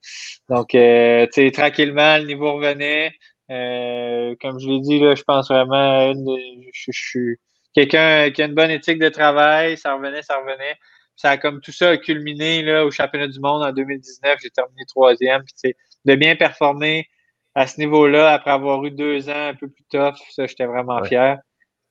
[0.48, 3.12] Donc, tu sais, tranquillement, le niveau revenait.
[3.48, 7.36] comme je l'ai dit, là, je pense vraiment, je suis
[7.74, 9.76] quelqu'un qui a une bonne éthique de travail.
[9.76, 10.76] Ça revenait, ça revenait
[11.16, 14.38] ça a comme tout ça a culminé là, au championnat du monde en 2019.
[14.42, 15.42] J'ai terminé troisième.
[15.44, 17.08] Puis, de bien performer
[17.54, 21.02] à ce niveau-là après avoir eu deux ans un peu plus tough, ça, j'étais vraiment
[21.04, 21.38] fier.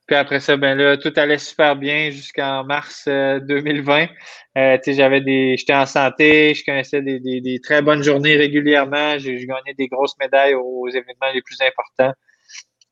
[0.08, 4.04] Puis après ça, ben là, tout allait super bien jusqu'en mars 2020.
[4.04, 4.08] Euh,
[4.58, 9.18] euh j'avais des, j'étais en santé, je connaissais des, des, des très bonnes journées régulièrement.
[9.18, 12.13] J'ai gagné des grosses médailles aux, événements les plus importants.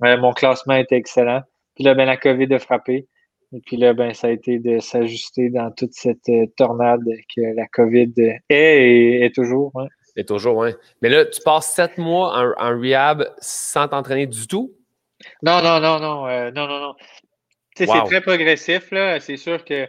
[0.03, 1.41] Euh, mon classement était excellent.
[1.75, 3.07] Puis là, ben la COVID a frappé.
[3.55, 7.03] Et puis là, ben, ça a été de s'ajuster dans toute cette euh, tornade
[7.35, 9.71] que la COVID est et est toujours.
[10.15, 10.69] Et toujours, oui.
[11.01, 14.73] Mais là, tu passes sept mois en, rehab sans t'entraîner du tout?
[15.43, 16.27] Non, non, non, non.
[16.27, 16.95] Euh, non, non, non.
[17.75, 19.19] C'est très progressif, là.
[19.19, 19.87] C'est sûr que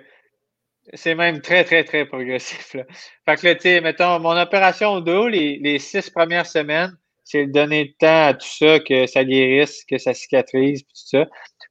[0.93, 2.75] c'est même très, très, très progressif.
[2.75, 2.85] Là.
[3.25, 6.93] Fait que là, tu sais, mettons, mon opération au dos, les, les six premières semaines,
[7.25, 10.93] c'est de donner le temps à tout ça, que ça guérisse, que ça cicatrise, puis
[10.93, 11.27] tout ça.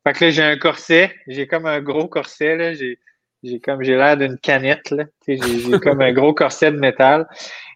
[0.06, 1.14] Fait que là, j'ai un corset.
[1.28, 2.74] J'ai comme un gros corset, là.
[2.74, 3.00] J'ai,
[3.44, 5.04] j'ai comme, j'ai l'air d'une canette, là.
[5.28, 5.38] J'ai
[5.82, 7.28] comme un gros corset de métal.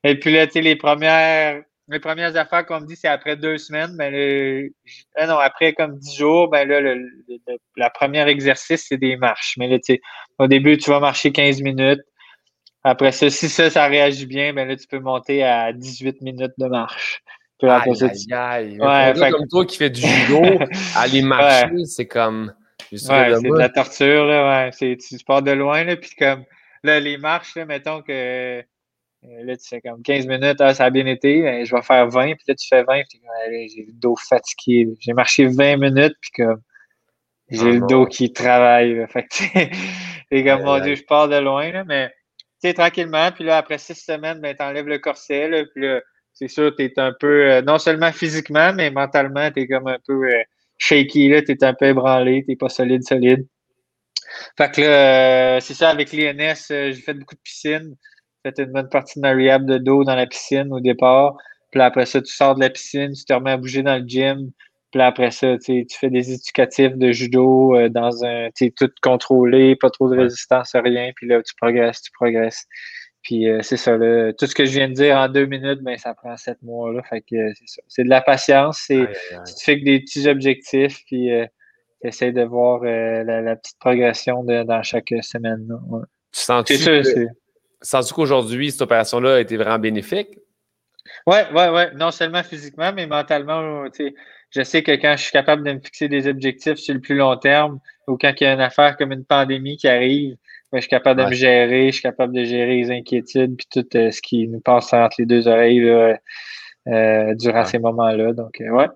[0.03, 3.37] Et puis là, tu sais, les premières, les premières affaires qu'on me dit, c'est après
[3.37, 3.93] deux semaines.
[3.95, 4.69] Mais ben,
[5.15, 7.37] ah non, après comme dix jours, ben là, le, le,
[7.75, 9.55] la première exercice, c'est des marches.
[9.57, 10.01] Mais là, tu sais,
[10.37, 12.01] au début, tu vas marcher 15 minutes.
[12.83, 16.53] Après ça, si ça, ça réagit bien, ben là, tu peux monter à 18 minutes
[16.57, 17.21] de marche.
[17.63, 18.79] Aïe, aïe, aïe.
[18.79, 20.41] Ouais, comme toi qui fais du judo,
[20.95, 22.53] aller marcher, c'est comme.
[22.91, 24.97] Ouais, c'est de la torture, là, ouais.
[24.97, 26.43] Tu, pars de loin, là, puis comme,
[26.83, 28.63] là, les marches, là, mettons que,
[29.23, 32.07] là, tu fais comme 15 minutes, ah, ça a bien été, ben, je vais faire
[32.07, 33.19] 20, puis là, tu fais 20, puis
[33.69, 34.87] j'ai le dos fatigué.
[34.99, 36.61] J'ai marché 20 minutes, puis comme,
[37.49, 39.07] j'ai le dos qui travaille, là.
[39.07, 39.29] Fait que,
[40.31, 42.09] c'est comme, mon Dieu, je pars de loin, là, mais,
[42.61, 46.01] tu sais, tranquillement, puis là, après six semaines, ben, t'enlèves le corset, là, puis là,
[46.33, 49.87] c'est sûr, tu es un peu, euh, non seulement physiquement, mais mentalement, tu es comme
[49.87, 50.43] un peu euh,
[50.77, 53.47] shaky, tu es un peu ébranlé, tu pas solide, solide.
[54.55, 57.95] Fait que là, euh, c'est ça, avec l'INS, j'ai fait beaucoup de piscine.
[58.55, 61.35] Fait une bonne partie de ma rehab de dos dans la piscine au départ.
[61.71, 64.07] Puis après ça, tu sors de la piscine, tu te remets à bouger dans le
[64.07, 64.51] gym.
[64.91, 69.89] Puis après ça, tu fais des éducatifs de judo dans un, tu tout contrôlé, pas
[69.89, 71.11] trop de résistance, rien.
[71.15, 72.65] Puis là, tu progresses, tu progresses.
[73.27, 75.81] Puis euh, c'est ça, là, tout ce que je viens de dire en deux minutes,
[75.81, 76.93] ben, ça prend sept mois.
[76.93, 77.81] Là, fait que euh, c'est ça.
[77.89, 78.81] C'est de la patience.
[78.87, 79.05] C'est,
[79.45, 81.45] Tu fais que des petits objectifs, puis euh,
[82.01, 85.67] tu essaies de voir la, petite progression dans chaque semaine.
[85.67, 85.77] Là,
[86.31, 87.27] Tu sens-tu,
[87.81, 90.39] sens qu'aujourd'hui, cette opération-là a été vraiment bénéfique?
[91.25, 91.83] Oui, oui, oui.
[91.95, 93.85] Non seulement physiquement, mais mentalement,
[94.51, 97.15] je sais que quand je suis capable de me fixer des objectifs sur le plus
[97.15, 100.35] long terme, ou quand il y a une affaire comme une pandémie qui arrive,
[100.73, 103.97] je suis capable de me gérer, je suis capable de gérer les inquiétudes puis tout
[103.97, 105.89] euh, ce qui nous passe entre les deux oreilles
[106.87, 108.33] euh, durant ces moments-là.
[108.33, 108.87] Donc, euh, ouais.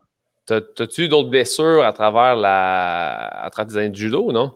[0.46, 4.54] T'as-tu d'autres blessures à travers la à travers tes années de judo, non?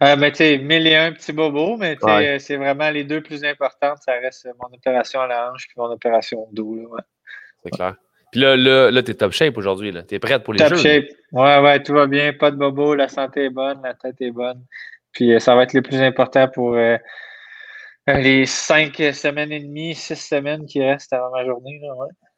[0.00, 1.96] Ben, tu sais, mille et un petits bobos, mais
[2.38, 3.98] c'est vraiment les deux plus importantes.
[4.04, 6.74] Ça reste mon opération à la hanche puis mon opération au dos.
[6.90, 7.02] Ouais.
[7.64, 7.94] C'est clair.
[8.30, 9.92] Puis là, là, là tu es top shape aujourd'hui.
[10.06, 10.76] Tu es prête pour les top jeux?
[10.76, 11.04] Top shape.
[11.32, 12.32] Ouais, ouais, tout va bien.
[12.32, 12.94] Pas de bobo.
[12.94, 13.80] La santé est bonne.
[13.82, 14.64] La tête est bonne.
[15.12, 16.98] Puis euh, ça va être le plus important pour euh,
[18.06, 21.80] les cinq semaines et demie, six semaines qui restent avant ma journée.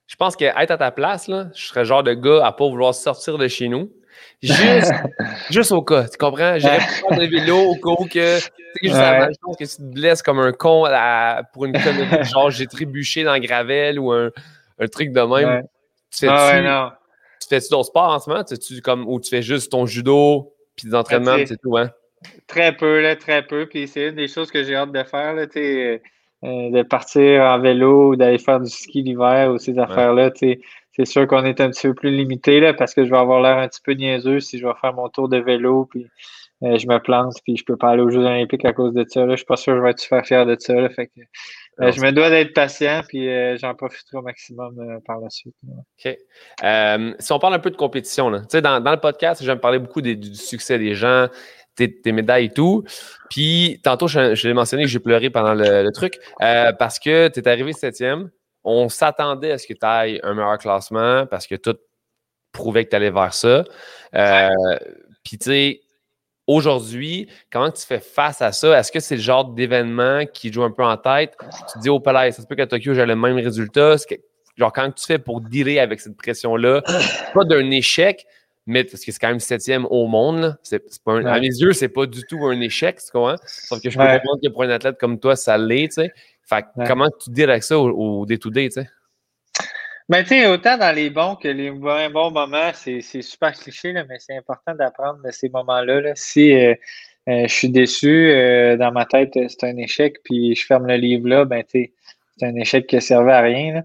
[0.06, 2.68] Je pense qu'être à ta place, là, je serais le genre de gars à pas
[2.68, 3.92] vouloir sortir de chez nous.
[4.42, 4.92] Juste,
[5.50, 6.59] juste au cas, tu comprends?
[6.59, 9.28] J'irais prendre le vélo au cas où que, tu sais, ouais.
[9.33, 10.85] je pense que tu te blesses comme un con
[11.52, 14.30] pour une connerie, genre j'ai trébuché dans le gravel ou un,
[14.78, 15.62] un truc de même.
[16.11, 16.96] Tu fais-tu ah
[17.40, 18.44] tu fais d'autres sports en ce moment?
[18.44, 21.90] Tu, comme, ou tu fais juste ton judo puis des entraînements, c'est tout, hein?
[22.46, 23.66] Très peu, là, très peu.
[23.66, 25.98] Puis c'est une des choses que j'ai hâte de faire, là, euh,
[26.42, 30.30] de partir en vélo ou d'aller faire du ski l'hiver ou ces affaires-là.
[30.92, 33.40] C'est sûr qu'on est un petit peu plus limité là, parce que je vais avoir
[33.40, 36.07] l'air un petit peu niaiseux si je vais faire mon tour de vélo puis
[36.62, 39.05] euh, je me plante puis je peux pas aller aux Jeux Olympiques à cause de
[39.09, 39.24] ça.
[39.24, 39.33] Là.
[39.33, 40.74] Je suis pas sûr que je vais être super fier de ça.
[40.74, 41.20] Là, fait que,
[41.81, 45.55] euh, je me dois d'être patient puis j'en profiterai au maximum par la suite.
[45.64, 46.16] OK.
[47.18, 50.03] si on parle un peu de compétition, là, dans, dans le podcast, j'aime parler beaucoup
[50.03, 51.29] du succès des gens,
[51.88, 52.85] tes, médailles et tout.
[53.29, 57.40] Puis tantôt, je, l'ai mentionné que j'ai pleuré pendant le, truc euh, parce que tu
[57.40, 58.31] es arrivé septième.
[58.64, 61.77] On s'attendait à ce que tu ailles un meilleur classement parce que tout
[62.53, 63.64] prouvait que tu allais vers ça.
[64.14, 64.49] Euh,
[65.25, 65.81] puis tu sais,
[66.46, 68.79] aujourd'hui, comment tu fais face à ça?
[68.79, 71.37] Est-ce que c'est le genre d'événement qui joue un peu en tête?
[71.40, 73.96] Tu te dis, oh, palais, ça se peut qu'à Tokyo, j'ai le même résultat.
[74.57, 76.83] genre, quand tu fais pour dealer avec cette pression-là,
[77.35, 78.27] pas d'un échec,
[78.66, 80.57] mais parce que c'est quand même septième au monde.
[80.62, 83.37] C'est, pas À mes yeux, c'est pas du tout un échec, tu comprends?
[83.46, 86.12] Sauf que je peux comprendre que pour un athlète comme toi, ça l'est, tu sais.
[86.50, 88.88] Fait comment tu deals avec ça au day-to-day, tu sais?
[90.10, 93.92] Ben, tu sais, autant dans les bons que les moins bons moments, c'est super cliché,
[93.92, 96.00] là, mais c'est important d'apprendre de ces moments-là.
[96.00, 96.12] Là.
[96.16, 96.74] Si euh,
[97.28, 100.96] euh, je suis déçu, euh, dans ma tête, c'est un échec, puis je ferme le
[100.96, 101.92] livre là, ben, tu
[102.36, 103.84] c'est un échec qui ne servait à rien.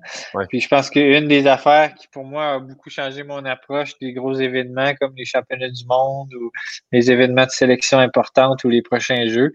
[0.49, 4.13] Puis je pense qu'une des affaires qui, pour moi, a beaucoup changé mon approche des
[4.13, 6.51] gros événements comme les championnats du monde ou
[6.91, 9.51] les événements de sélection importantes ou les prochains jeux,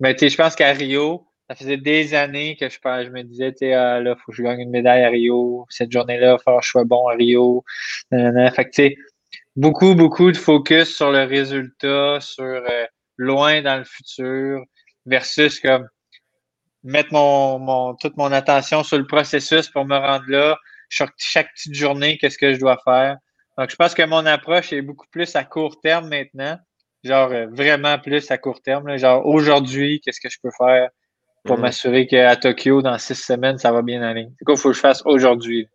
[0.00, 3.70] ben, tu je pense qu'à Rio, ça faisait des années que je, me disais, tu
[3.72, 5.66] ah, là, faut que je gagne une médaille à Rio.
[5.68, 7.62] Cette journée-là, il faut que je sois bon à Rio.
[8.10, 8.96] Fait que, tu sais,
[9.54, 12.86] beaucoup, beaucoup de focus sur le résultat, sur euh,
[13.18, 14.64] loin dans le futur,
[15.04, 15.86] versus comme
[16.84, 20.56] mettre mon, mon, toute mon attention sur le processus pour me rendre là.
[20.88, 23.18] Chaque, chaque petite journée, qu'est-ce que je dois faire.
[23.58, 26.58] Donc, je pense que mon approche est beaucoup plus à court terme maintenant.
[27.04, 28.96] Genre, euh, vraiment plus à court terme.
[28.96, 30.88] Genre, aujourd'hui, qu'est-ce que je peux faire?
[31.44, 31.62] Pour mhm.
[31.62, 34.28] m'assurer qu'à Tokyo, dans six semaines, ça va bien aller.
[34.38, 35.68] C'est quoi, il faut que je fasse aujourd'hui?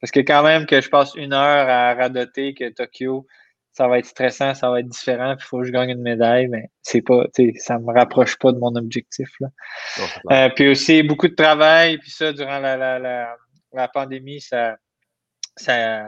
[0.00, 3.26] Parce que quand même que je passe une heure à radoter que Tokyo,
[3.72, 6.02] ça va être stressant, ça va être différent, puis il faut que je gagne une
[6.02, 7.24] médaille, mais c'est pas,
[7.56, 9.28] ça me rapproche pas de mon objectif.
[9.40, 9.48] Là.
[10.30, 13.36] Euh, puis aussi, beaucoup de travail, puis ça, durant la, la, la,
[13.72, 14.76] la pandémie, ça,
[15.56, 16.04] ça,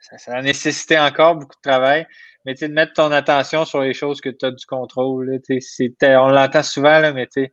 [0.00, 2.06] ça, a nécessité encore beaucoup de travail.
[2.46, 5.40] Mais tu de mettre ton attention sur les choses que tu as du contrôle.
[5.48, 7.52] Là, on l'entend souvent, là, mais tu sais,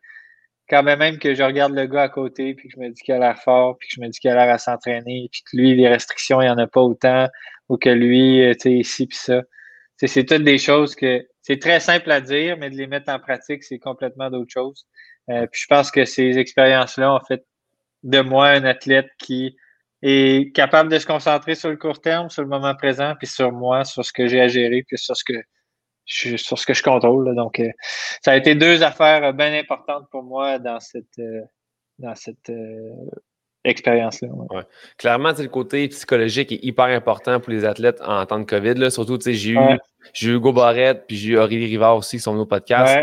[0.70, 3.14] quand même que je regarde le gars à côté, puis que je me dis qu'il
[3.14, 5.58] a l'air fort, puis que je me dis qu'il a l'air à s'entraîner, puis que
[5.58, 7.28] lui, les restrictions, il n'y en a pas autant,
[7.70, 9.42] ou que lui, euh, tu sais, ici, puis ça.
[9.98, 13.20] C'est toutes des choses que c'est très simple à dire, mais de les mettre en
[13.20, 14.86] pratique, c'est complètement d'autres choses.
[15.30, 17.44] Euh, puis je pense que ces expériences-là ont fait
[18.04, 19.58] de moi un athlète qui
[20.04, 23.52] est capable de se concentrer sur le court terme, sur le moment présent, puis sur
[23.52, 25.34] moi, sur ce que j'ai à gérer, puis sur ce que
[26.08, 27.36] sur ce que je contrôle.
[27.36, 27.70] Donc, euh,
[28.22, 31.42] ça a été deux affaires euh, bien importantes pour moi dans cette, euh,
[32.00, 32.52] dans cette
[33.64, 34.30] expérience-là.
[34.50, 34.64] Ouais.
[34.98, 38.76] Clairement, le côté psychologique est hyper important pour les athlètes en temps de COVID.
[38.76, 38.90] Là.
[38.90, 39.58] Surtout, j'ai eu,
[40.14, 42.98] j'ai eu Hugo Barrette puis j'ai eu Aurélie Rivard aussi qui sont nos podcasts.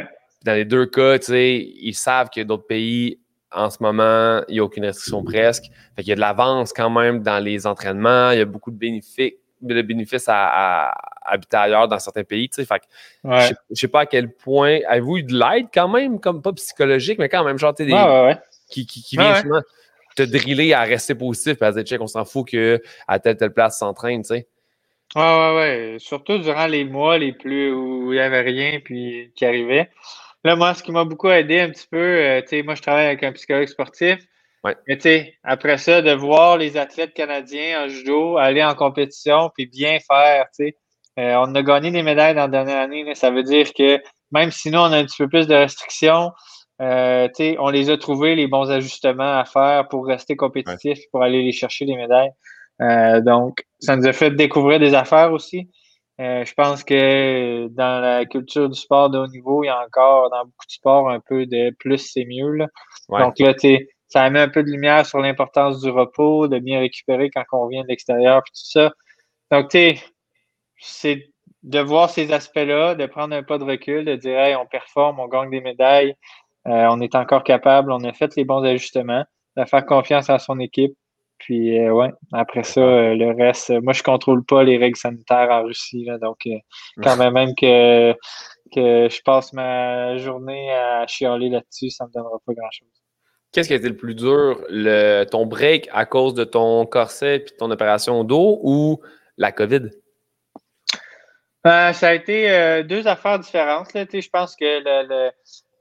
[0.44, 3.18] Dans les deux cas, ils savent qu'il y a d'autres pays
[3.52, 5.64] en ce moment, il n'y a aucune restriction presque.
[5.94, 8.70] Fait qu'il y a de l'avance quand même dans les entraînements, il y a beaucoup
[8.70, 10.92] de bénéfices de bénéfices à,
[11.24, 12.48] habiter ailleurs dans certains pays.
[12.48, 12.82] Tu sais, fait
[13.24, 14.80] je ne sais pas à quel point.
[14.86, 17.86] Avez-vous eu de l'aide quand même, comme pas psychologique, mais quand même, genre, des,
[18.70, 19.60] qui, qui, qui vient souvent
[20.16, 23.52] te driller à rester positif et à dire, check, on s'en fout qu'à telle telle
[23.52, 24.46] place s'entraîne, tu sais.
[25.16, 25.96] Ouais, ouais.
[25.98, 29.90] Surtout durant les mois les plus où il n'y avait rien puis qui arrivait.
[30.44, 32.82] Là, moi, ce qui m'a beaucoup aidé un petit peu, euh, tu sais, moi, je
[32.82, 34.18] travaille avec un psychologue sportif.
[34.64, 39.50] Mais tu sais, après ça, de voir les athlètes canadiens en judo aller en compétition
[39.54, 40.76] puis bien faire, tu sais.
[41.18, 44.00] Euh, on a gagné des médailles dans la dernière année, mais ça veut dire que
[44.32, 46.32] même si nous, on a un petit peu plus de restrictions,
[46.82, 51.42] euh, on les a trouvés, les bons ajustements à faire pour rester compétitifs, pour aller
[51.42, 52.32] les chercher les médailles.
[52.80, 55.70] Euh, donc, ça nous a fait découvrir des affaires aussi.
[56.18, 60.30] je pense que dans la culture du sport de haut niveau, il y a encore
[60.30, 62.50] dans beaucoup de sports un peu de plus c'est mieux.
[62.50, 62.66] Là.
[63.08, 66.58] Donc là, tu sais, ça met un peu de lumière sur l'importance du repos, de
[66.58, 68.92] bien récupérer quand on vient de l'extérieur, puis tout ça.
[69.50, 69.98] Donc, tu
[70.78, 71.30] c'est
[71.62, 75.18] de voir ces aspects-là, de prendre un pas de recul, de dire, hey, on performe,
[75.18, 76.14] on gagne des médailles,
[76.68, 79.24] euh, on est encore capable, on a fait les bons ajustements,
[79.56, 80.94] de faire confiance à son équipe.
[81.38, 85.48] Puis, euh, ouais, après ça, euh, le reste, moi, je contrôle pas les règles sanitaires
[85.50, 86.46] en Russie, donc
[87.02, 88.12] quand même, même que,
[88.74, 93.03] que je passe ma journée à chialer là-dessus, ça me donnera pas grand-chose.
[93.54, 97.36] Qu'est-ce qui a été le plus dur, le, ton break à cause de ton corset
[97.36, 99.00] et ton opération d'eau ou
[99.38, 99.90] la COVID?
[101.64, 103.90] Euh, ça a été euh, deux affaires différentes.
[103.94, 105.30] Je pense que le,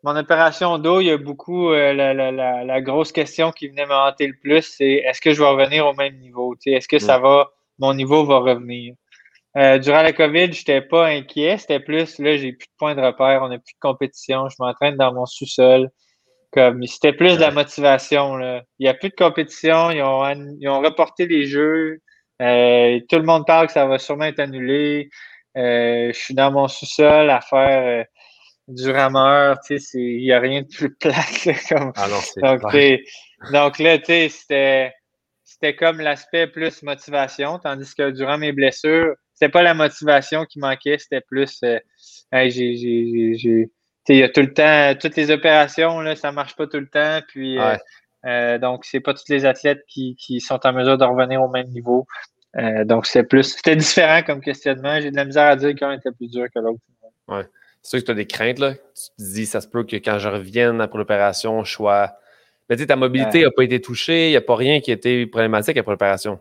[0.04, 4.28] mon opération d'eau, il y a beaucoup euh, la, grosse question qui venait me hanter
[4.28, 6.56] le plus, c'est est-ce que je vais revenir au même niveau?
[6.68, 8.94] Est-ce que ça va, mon niveau va revenir?
[9.56, 11.58] durant la COVID, je n'étais pas inquiet.
[11.58, 14.56] C'était plus là, j'ai plus de points de repère, on n'a plus de compétition, je
[14.60, 15.90] m'entraîne dans mon sous-sol.
[16.54, 18.36] Comme c'était plus de la motivation.
[18.36, 18.64] Là.
[18.80, 19.92] Il n'y a plus de compétition.
[19.92, 20.24] Ils ont,
[20.60, 22.00] ils ont reporté les jeux.
[22.42, 25.10] Euh, tout le monde parle que ça va sûrement être annulé.
[25.58, 28.06] Euh, je suis dans mon sous-sol à faire
[28.68, 31.48] du rameur, il n'y a rien de plus plate.
[31.70, 31.92] comme...
[31.96, 32.62] Ah non, donc,
[33.52, 34.94] donc là, c'était
[35.44, 40.60] c'était comme l'aspect plus motivation, tandis que durant mes blessures, c'était pas la motivation qui
[40.60, 41.80] manquait, c'était plus euh,
[42.50, 43.70] j'ai,
[44.10, 46.88] il y a tout le temps, toutes les opérations, là, ça marche pas tout le
[46.88, 47.22] temps.
[47.28, 47.76] Puis euh,
[48.26, 51.50] euh, donc, c'est pas tous les athlètes qui, qui, sont en mesure de revenir au
[51.50, 52.08] même niveau.
[52.58, 53.56] Euh, donc, c'est plus.
[53.56, 55.00] C'était différent comme questionnement.
[55.00, 56.80] J'ai de la misère à dire qu'un était plus dur que l'autre.
[57.28, 57.46] Ouais.
[57.82, 58.74] C'est sûr que tu as des craintes, là.
[58.74, 62.14] Tu te dis, ça se peut que quand je revienne après l'opération, je sois.
[62.70, 64.92] Mais tu sais, ta mobilité n'a pas été touchée, il n'y a pas rien qui
[64.92, 66.40] a été problématique après l'opération.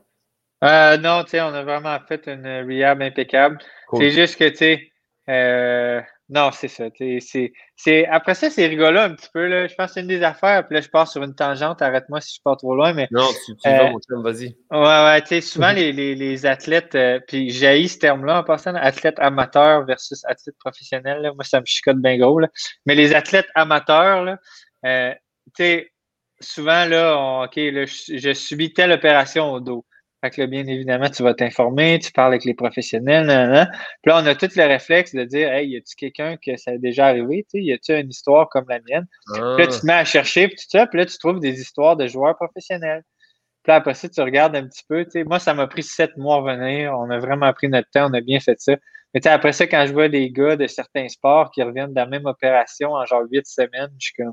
[0.63, 3.59] Euh, non, tu sais, on a vraiment fait une rehab impeccable.
[3.93, 4.93] C'est juste que, tu sais,
[5.29, 6.85] euh, non, c'est ça.
[7.77, 9.47] C'est, après ça, c'est rigolo un petit peu.
[9.47, 9.67] Là.
[9.67, 10.67] Je pense que c'est une des affaires.
[10.67, 11.83] Puis là, je pars sur une tangente.
[11.83, 12.95] Arrête-moi si je pars trop loin.
[12.95, 14.57] Mais, non, tu, tu vas, mon vas-y.
[14.71, 15.21] Ouais, ouais.
[15.23, 19.19] Tu sais, souvent, les, les, les, athlètes, euh, puis j'ai ce terme-là en passant, athlète
[19.19, 21.21] amateur versus athlète professionnel.
[21.21, 21.33] Là.
[21.35, 22.39] Moi, ça me chicote bien gros.
[22.39, 22.49] Là.
[22.87, 24.39] Mais les athlètes amateurs, là,
[24.87, 25.13] euh,
[25.57, 25.93] tu sais,
[26.41, 29.85] souvent, là, OK, là, je, je subis telle opération au dos.
[30.23, 33.27] Fait que là, bien évidemment, tu vas t'informer, tu parles avec les professionnels,
[34.03, 36.73] Puis là, on a tout le réflexe de dire Hey, y a-tu quelqu'un que ça
[36.73, 37.45] a déjà arrivé?
[37.51, 39.07] Tu sais, y a-tu une histoire comme la mienne?
[39.33, 41.61] Puis là, tu te mets à chercher, puis tout ça, puis là, tu trouves des
[41.61, 43.03] histoires de joueurs professionnels.
[43.65, 45.05] Puis là, après ça, tu regardes un petit peu.
[45.05, 46.93] Tu sais, moi, ça m'a pris sept mois à venir.
[46.99, 48.77] On a vraiment pris notre temps, on a bien fait ça.
[49.15, 51.91] Mais tu sais, après ça, quand je vois des gars de certains sports qui reviennent
[51.91, 54.33] de la même opération en genre huit semaines, je suis comme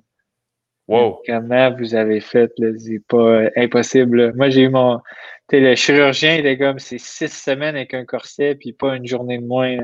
[0.89, 1.21] Wow.
[1.23, 2.51] Comment vous avez fait?
[2.57, 4.33] C'est pas euh, impossible.
[4.33, 4.99] Moi, j'ai eu mon.
[5.47, 9.05] Tu le chirurgien, il est comme c'est six semaines avec un corset, puis pas une
[9.05, 9.77] journée de moins.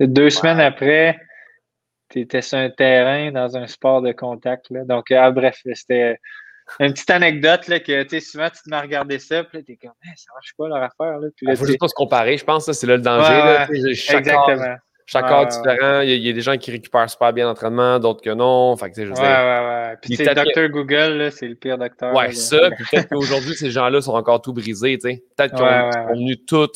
[0.00, 1.16] Deux semaines après,
[2.08, 4.68] tu étais sur un terrain dans un sport de contact.
[4.70, 4.84] Là.
[4.84, 6.18] Donc, ah, bref, c'était
[6.80, 9.72] une petite anecdote là, que tu souvent tu te mets à regarder ça, puis tu
[9.72, 11.20] es comme hey, ça marche pas leur affaire.
[11.20, 11.28] Là.
[11.40, 13.32] Il faut juste pas se comparer, je pense, c'est là le danger.
[13.32, 14.76] là, exactement.
[15.06, 16.00] Chaque corps différent.
[16.00, 18.76] Il y, a, des gens qui récupèrent super bien l'entraînement, d'autres que non.
[18.76, 19.96] Fait que, je ouais, ouais, ouais.
[20.02, 22.12] Puis, le docteur Google, c'est le pire docteur.
[22.12, 22.70] Ouais, ça.
[22.72, 24.98] Puis peut-être qu'aujourd'hui, ces gens-là sont encore tout brisés.
[24.98, 26.66] Peut-être qu'ils ont, venu euh,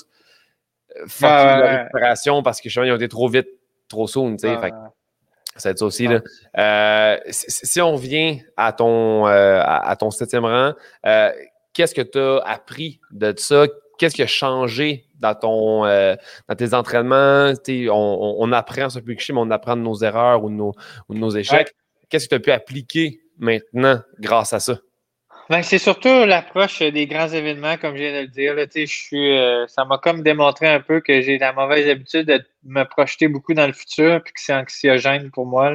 [1.09, 3.49] faire la récupération parce que ils ont été trop vite,
[3.89, 4.39] trop soon.
[4.39, 4.73] Fait
[5.57, 6.07] ça va être ça aussi.
[6.07, 6.21] Là.
[6.57, 10.73] Euh, si, on revient à ton, euh, à, ton septième rang,
[11.73, 13.67] qu'est-ce que tu as appris de ça?
[14.01, 16.17] Qu'est-ce qui a changé dans, ton, euh,
[16.49, 17.53] dans tes entraînements?
[17.69, 20.73] On, on, apprend sur mais on apprend de nos erreurs ou de nos,
[21.11, 21.75] ou nos échecs.
[22.09, 24.79] Qu'est-ce que tu as pu appliquer maintenant grâce à ça?
[25.51, 28.55] Ben, c'est surtout l'approche des grands événements, comme je viens de le dire.
[28.55, 32.25] Là, je suis, euh, ça m'a comme démontré un peu que j'ai la mauvaise habitude
[32.25, 35.75] de me projeter beaucoup dans le futur puis que c'est anxiogène pour moi.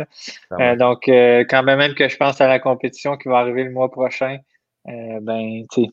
[0.60, 3.92] Euh, donc, quand même que je pense à la compétition qui va arriver le mois
[3.92, 4.40] prochain,
[4.86, 5.90] ben, tu sais,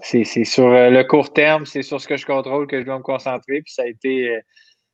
[0.00, 2.98] c'est sur euh, le court terme, c'est sur ce que je contrôle que je dois
[2.98, 3.62] me concentrer.
[3.62, 4.28] Puis ça a été.
[4.30, 4.40] Euh,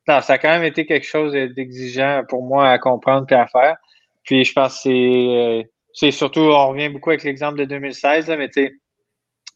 [0.08, 3.46] non, ça a quand même été quelque chose d'exigeant pour moi à comprendre et à
[3.46, 3.76] faire.
[4.24, 4.90] Puis je pense que c'est.
[4.90, 5.62] Euh,
[5.94, 8.72] c'est surtout, on revient beaucoup avec l'exemple de 2016, là, mais tu sais,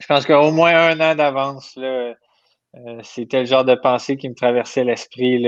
[0.01, 1.79] je pense qu'au moins un an d'avance,
[3.03, 5.43] c'était le genre de pensée qui me traversait l'esprit.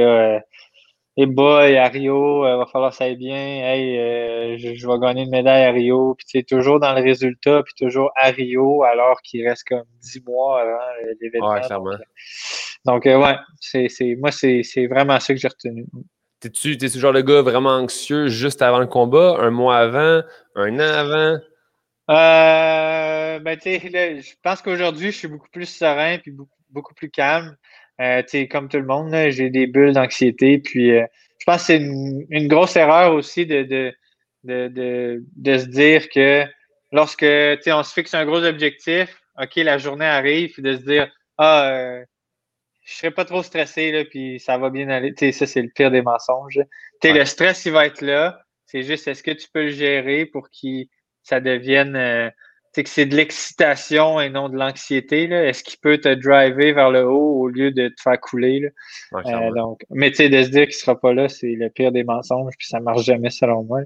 [1.21, 3.35] Et boy, à Rio, il euh, va falloir que ça aille bien.
[3.35, 6.15] Hey, euh, je, vais gagner une médaille à Rio.
[6.15, 10.23] Puis tu toujours dans le résultat, puis toujours à Rio, alors qu'il reste comme dix
[10.25, 10.79] mois avant
[11.21, 11.55] l'événement.
[11.55, 11.97] Ouais, clairement.
[12.85, 15.87] Donc, euh, ouais, c'est, moi, c'est, vraiment ça que j'ai retenu.
[16.39, 20.23] T'es-tu, t'es toujours le gars vraiment anxieux juste avant le combat, un mois avant,
[20.55, 21.41] un an avant?
[22.11, 26.95] Euh, ben, tu sais, je pense qu'aujourd'hui, je suis beaucoup plus serein puis beaucoup, beaucoup
[26.95, 27.57] plus calme.
[28.01, 30.59] Euh, comme tout le monde, j'ai des bulles d'anxiété.
[30.59, 31.05] Puis euh,
[31.39, 33.95] je pense que c'est une, grosse erreur aussi de, de,
[34.45, 36.45] de, de, se dire que
[36.93, 41.11] lorsque on se fixe un gros objectif, OK, la journée arrive, puis de se dire
[41.39, 42.05] Ah, euh,
[42.85, 45.13] je serai pas trop stressé, là, puis ça va bien aller.
[45.33, 46.61] ça, c'est le pire des mensonges.
[47.05, 48.41] Le stress, il va être là.
[48.65, 50.85] C'est juste est-ce que tu peux le gérer pour que
[51.23, 52.31] ça devienne euh,
[52.79, 55.25] c'est que c'est de l'excitation et non de l'anxiété.
[55.25, 58.71] Est-ce qu'il peut te driver vers le haut au lieu de te faire couler?
[59.15, 61.71] Euh, donc, mais tu sais, de se dire qu'il ne sera pas là, c'est le
[61.71, 63.81] pire des mensonges, puis ça ne marche jamais selon moi.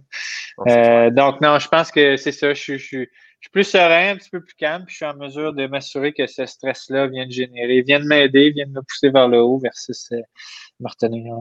[0.68, 2.52] Euh, donc, non, je pense que c'est ça.
[2.52, 3.08] Je, suis
[3.50, 6.26] plus serein, un petit peu plus calme, puis je suis en mesure de m'assurer que
[6.26, 9.58] ce stress-là vient de générer, vient de m'aider, vient de me pousser vers le haut
[9.58, 10.20] versus euh,
[10.80, 11.34] me retenir.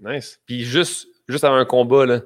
[0.00, 0.40] Nice.
[0.46, 2.22] Puis juste, juste avant un combat, là,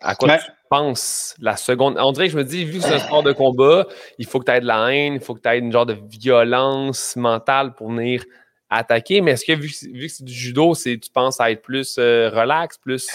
[0.00, 1.96] à quoi tu penses la seconde?
[1.98, 3.86] On dirait que je me dis, vu que c'est un sport de combat,
[4.18, 5.86] il faut que tu aies de la haine, il faut que tu aies une genre
[5.86, 8.24] de violence mentale pour venir
[8.68, 9.20] attaquer.
[9.20, 12.78] Mais est-ce que vu, que c'est du judo, tu penses à être plus euh, relax,
[12.78, 13.08] plus?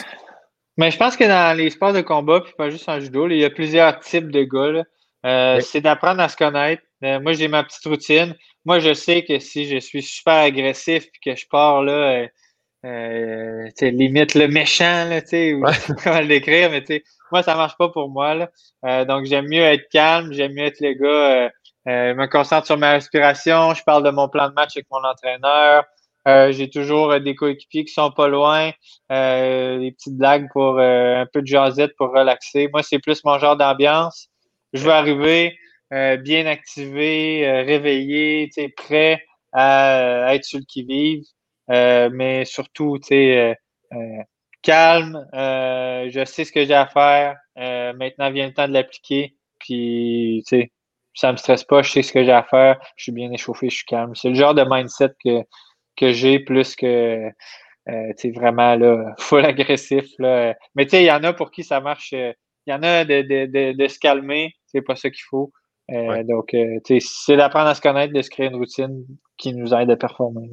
[0.77, 3.37] Mais je pense que dans les sports de combat, puis pas juste en judo, il
[3.37, 4.83] y a plusieurs types de gars.
[5.25, 6.81] Euh, c'est d'apprendre à se connaître.
[7.03, 8.35] Euh, moi, j'ai ma petite routine.
[8.65, 12.27] Moi, je sais que si je suis super agressif et que je pars là
[12.85, 15.63] euh, limite le méchant, là, tu sais, ou
[16.03, 18.49] comment le décrire, mais tu sais, moi, ça marche pas pour moi, là.
[18.85, 21.49] Euh, donc, j'aime mieux être calme, j'aime mieux être le gars, euh,
[21.87, 25.03] euh, me concentre sur ma respiration, je parle de mon plan de match avec mon
[25.03, 25.83] entraîneur,
[26.27, 28.71] euh, j'ai toujours des coéquipiers qui sont pas loin,
[29.09, 32.69] des petites blagues pour un peu de jasette pour relaxer.
[32.71, 34.27] Moi, c'est plus mon genre d'ambiance.
[34.73, 35.57] Je veux arriver
[35.89, 39.19] bien activé, réveillé, prêt
[39.51, 41.23] à, être celui qui vive.
[41.71, 43.53] Euh, mais surtout, tu sais, euh,
[43.93, 44.23] euh,
[44.61, 47.35] calme, je sais ce que j'ai à faire.
[47.55, 49.35] maintenant vient le temps de l'appliquer.
[49.59, 50.71] Puis, tu sais,
[51.13, 53.69] ça me stresse pas, je sais ce que j'ai à faire, je suis bien échauffé,
[53.69, 54.15] je suis calme.
[54.15, 55.43] C'est le genre de mindset que,
[55.95, 57.29] que j'ai plus que
[57.89, 60.05] euh, vraiment là, full agressif.
[60.19, 60.55] Là.
[60.75, 62.11] Mais tu sais, il y en a pour qui ça marche.
[62.13, 62.35] Il
[62.67, 65.51] y en a de, de, de, de se calmer, c'est pas ça qu'il faut.
[65.91, 66.55] Euh, Donc,
[66.99, 69.05] c'est d'apprendre à se connaître, de se créer une routine
[69.37, 70.49] qui nous aide à performer.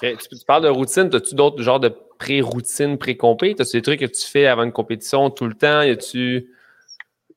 [0.00, 3.56] Tu, parles de routine, as-tu d'autres genres de pré-routine, pré-compé?
[3.58, 5.82] As-tu des trucs que tu fais avant une compétition tout le temps?
[5.82, 6.50] Y a-tu.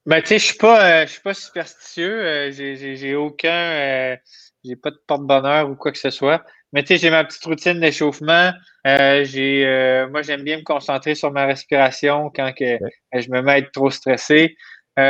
[0.05, 2.21] Ben, tu sais, je suis pas, euh, suis pas superstitieux.
[2.21, 3.49] Euh, j'ai aucun.
[3.49, 4.15] Euh,
[4.63, 6.43] j'ai pas de porte-bonheur ou quoi que ce soit.
[6.73, 8.51] Mais tu sais, j'ai ma petite routine d'échauffement.
[8.85, 12.77] j'ai, moi, j'aime bien me concentrer sur ma respiration quand que,
[13.13, 14.55] je me mets à être trop stressé.
[14.97, 15.03] tu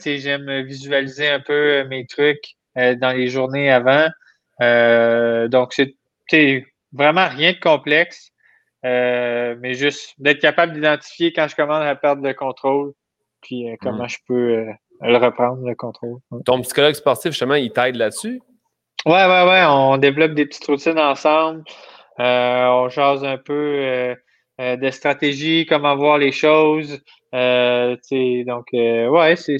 [0.00, 4.08] sais, j'aime visualiser un peu mes trucs dans les journées avant.
[5.48, 5.94] donc, c'est
[6.94, 8.30] vraiment rien de complexe,
[8.84, 12.92] euh, mais juste d'être capable d'identifier quand je commence à perdre le contrôle,
[13.42, 14.08] puis euh, comment mm.
[14.08, 14.72] je peux euh,
[15.02, 16.18] le reprendre, le contrôle.
[16.44, 18.40] Ton psychologue sportif, justement, il t'aide là-dessus?
[19.06, 19.64] Ouais, ouais, ouais.
[19.66, 21.64] On développe des petites routines ensemble.
[22.18, 24.14] on jase un peu
[24.58, 27.00] de stratégie, comment voir les choses.
[27.32, 29.58] donc, ouais, c'est,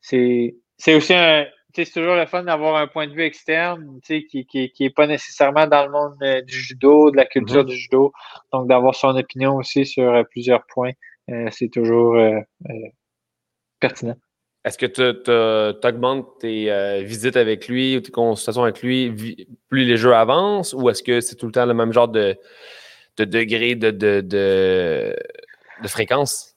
[0.00, 1.46] c'est, c'est aussi un,
[1.84, 4.94] c'est toujours le fun d'avoir un point de vue externe qui n'est qui, qui est
[4.94, 7.68] pas nécessairement dans le monde euh, du judo, de la culture mm-hmm.
[7.68, 8.12] du judo.
[8.52, 10.92] Donc, d'avoir son opinion aussi sur euh, plusieurs points,
[11.30, 12.16] euh, c'est toujours
[13.80, 14.16] pertinent.
[14.64, 19.96] Est-ce que tu augmentes tes visites avec lui ou tes consultations avec lui plus les
[19.96, 22.36] jeux avancent ou est-ce que c'est tout le temps le même genre de,
[23.16, 24.22] de degré de, de,
[25.82, 26.55] de fréquence?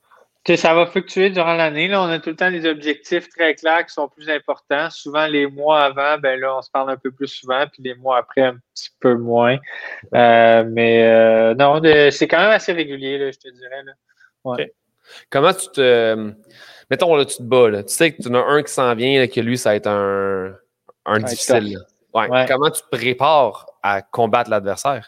[0.55, 1.93] Ça va fluctuer durant l'année.
[1.95, 4.89] on a tout le temps des objectifs très clairs qui sont plus importants.
[4.89, 7.95] Souvent, les mois avant, ben là, on se parle un peu plus souvent, puis les
[7.95, 9.57] mois après, un petit peu moins.
[10.15, 11.81] Euh, mais euh, non,
[12.11, 13.83] c'est quand même assez régulier, je te dirais.
[15.29, 16.33] Comment tu te.
[16.89, 17.83] Mettons, là, tu te bats.
[17.83, 19.87] Tu sais que tu en as un qui s'en vient, que lui, ça va être
[19.87, 20.55] un,
[21.05, 21.77] un difficile.
[22.11, 25.07] Comment tu te prépares à combattre l'adversaire?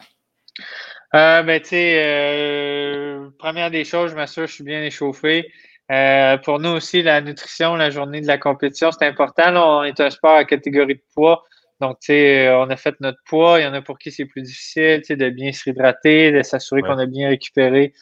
[1.14, 5.52] Euh, ben, tu sais, euh, première des choses, je m'assure que je suis bien échauffé.
[5.92, 9.54] Euh, pour nous aussi, la nutrition, la journée de la compétition, c'est important.
[9.56, 11.44] on est un sport à catégorie de poids.
[11.82, 13.60] Donc, tu sais, on a fait notre poids.
[13.60, 16.32] Il y en a pour qui c'est plus difficile, tu sais, de bien se réhydrater,
[16.32, 17.94] de s'assurer qu'on a bien récupéré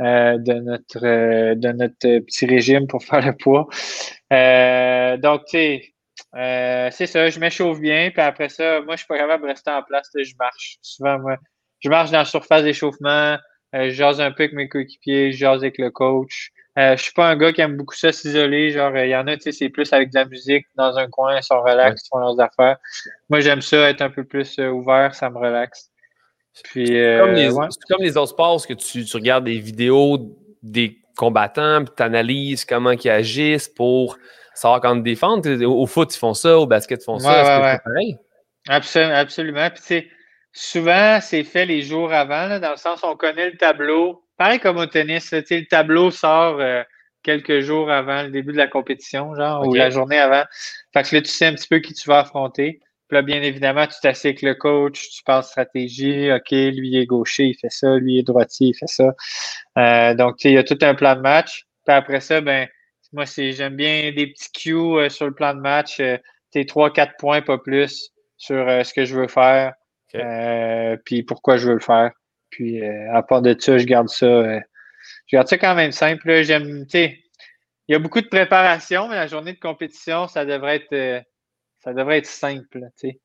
[0.00, 3.66] euh, de notre euh, de notre petit régime pour faire le poids.
[4.32, 8.10] Euh, donc, tu sais, c'est ça, je m'échauffe bien.
[8.10, 10.10] Puis après ça, moi, je suis pas capable de rester en place.
[10.14, 10.78] je marche.
[10.82, 11.36] Souvent, moi,
[11.80, 13.36] je marche dans la surface d'échauffement,
[13.74, 16.52] euh, je jase un peu avec mes coéquipiers, je jase avec le coach.
[16.78, 18.70] Euh, je suis pas un gars qui aime beaucoup ça s'isoler.
[18.70, 21.08] Genre, il y en a, tu sais, c'est plus avec de la musique dans un
[21.08, 22.76] coin, ils sont relax, ils font leurs affaires.
[23.28, 25.90] Moi, j'aime ça, être un peu plus euh, ouvert, ça me relaxe.
[26.64, 30.98] Puis, euh, comme, les, comme les autres sports, que tu, tu regardes des vidéos des
[31.16, 34.16] combattants, puis tu analyses comment ils agissent pour
[34.54, 35.50] savoir quand te défendre.
[35.64, 37.28] Au, foot, ils font ça, au basket, ils font ça.
[37.28, 37.78] Ouais, ouais.
[37.84, 38.18] pareil?
[38.68, 39.14] Absolument.
[39.14, 39.70] absolument.
[39.70, 40.08] Puis, tu sais,
[40.58, 44.24] souvent, c'est fait les jours avant, dans le sens où on connaît le tableau.
[44.36, 46.82] Pareil comme au tennis, le tableau sort euh,
[47.22, 50.44] quelques jours avant le début de la compétition, genre, ou la journée avant.
[50.92, 52.80] Fait que là, tu sais un petit peu qui tu vas affronter.
[53.08, 57.06] Puis là, bien évidemment, tu t'assieds avec le coach, tu parles stratégie, OK, lui est
[57.06, 59.14] gaucher, il fait ça, lui est droitier, il fait ça.
[59.78, 61.64] Euh, donc, il y a tout un plan de match.
[61.86, 62.68] Puis après ça, ben,
[63.12, 66.02] moi, c'est j'aime bien des petits cues euh, sur le plan de match.
[66.66, 69.72] trois, quatre points, pas plus, sur ce que je veux faire.
[70.14, 72.12] Euh, puis pourquoi je veux le faire?
[72.50, 74.26] Puis euh, à part de ça, je garde ça.
[74.26, 74.60] Euh,
[75.26, 76.42] je garde ça quand même simple.
[76.42, 77.12] J'aime, il
[77.88, 81.24] y a beaucoup de préparation, mais la journée de compétition, ça devrait être,
[81.80, 82.80] ça devrait être simple.
[82.96, 83.16] Puis,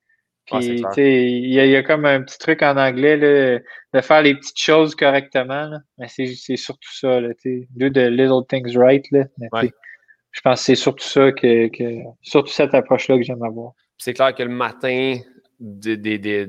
[0.98, 3.60] il y, a comme un petit truc en anglais là,
[3.94, 5.72] de faire les petites choses correctement.
[5.98, 7.22] Mais c'est surtout ça.
[7.22, 9.06] Là, do the little things right.
[9.12, 9.24] Là.
[10.32, 13.74] Je pense que c'est surtout ça que, que surtout cette approche-là que j'aime avoir.
[13.98, 15.18] C'est clair que le matin,
[15.60, 16.48] des, des,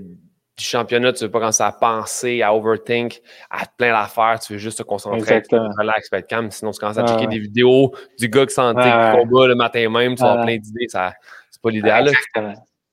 [0.57, 4.53] du championnat, tu ne veux pas commencer à penser, à overthink, à plein d'affaires, tu
[4.53, 6.51] veux juste te concentrer, relax, être calme.
[6.51, 10.15] Sinon, tu commences à checker des vidéos du gars qui s'en combat le matin même,
[10.15, 11.13] tu vas avoir plein d'idées, ça
[11.51, 12.09] c'est pas l'idéal.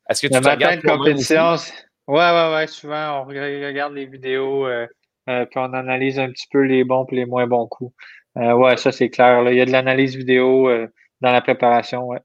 [0.09, 1.55] Est-ce que tu le matin de compétition,
[2.07, 4.88] ouais, ouais, ouais, souvent on regarde les vidéos, euh,
[5.26, 7.93] puis on analyse un petit peu les bons et les moins bons coups.
[8.36, 9.47] ouais, ça c'est clair.
[9.49, 10.70] Il y a de l'analyse vidéo
[11.22, 12.20] dans la préparation, ouais.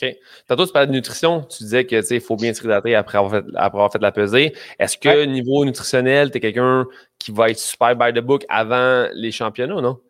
[0.00, 0.16] OK.
[0.46, 1.42] Tantôt, tu parlais de nutrition.
[1.42, 4.54] Tu disais que il faut bien s'hydrater après, avoir fait, après avoir fait la pesée.
[4.78, 6.86] Est-ce que niveau nutritionnel, tu es quelqu'un
[7.18, 10.00] qui va être super by the book avant les championnats, non?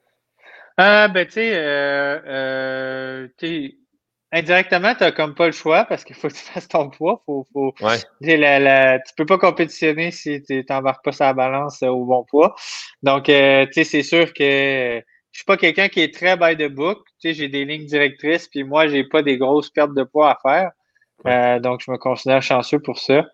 [0.78, 3.68] Euh, ben, tu sais, euh, euh,
[4.32, 7.22] indirectement, tu n'as comme pas le choix parce qu'il faut que tu fasses ton poids.
[7.26, 8.36] Faut, faut, ouais.
[8.36, 12.55] la, tu peux pas compétitionner si tu n'embarques pas sa balance au bon poids.
[13.03, 15.03] Donc, tu sais, c'est sûr que
[15.41, 16.99] suis pas quelqu'un qui est très by the book.
[17.20, 20.30] Tu sais, j'ai des lignes directrices, puis moi, j'ai pas des grosses pertes de poids
[20.30, 20.70] à faire.
[21.26, 23.26] Euh, donc, je me considère chanceux pour ça.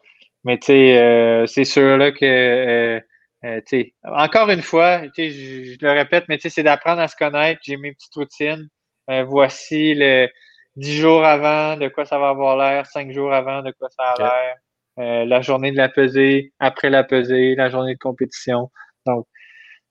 [0.44, 3.00] Mais tu sais, euh, c'est sûr là que
[3.44, 6.62] euh, tu sais, encore une fois, tu sais, je, le répète, mais tu sais, c'est
[6.62, 7.60] d'apprendre à se connaître.
[7.64, 8.68] J'ai mes petites routines.
[9.08, 10.28] voici le
[10.76, 14.14] dix jours avant de quoi ça va avoir l'air, cinq jours avant de quoi ça
[14.16, 14.54] a
[14.96, 18.70] l'air, la journée de la pesée, après la pesée, la journée de compétition.
[19.06, 19.26] Donc,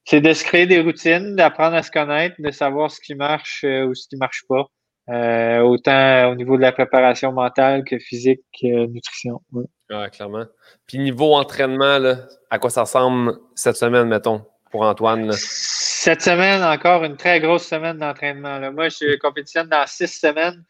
[0.06, 3.64] c'est de se créer des routines, d'apprendre à se connaître, de savoir ce qui marche
[3.64, 4.66] euh, ou ce qui marche pas.
[5.10, 9.42] Euh, autant au niveau de la préparation mentale que physique, que nutrition.
[9.52, 9.66] Oui,
[10.12, 10.46] clairement.
[10.88, 12.18] Puis niveau entraînement, là,
[12.50, 15.32] à quoi ça ressemble cette semaine, mettons, pour Antoine?
[15.32, 18.60] Cette semaine, encore une très grosse semaine d'entraînement.
[18.72, 20.64] Moi, je compétitionne dans six semaines.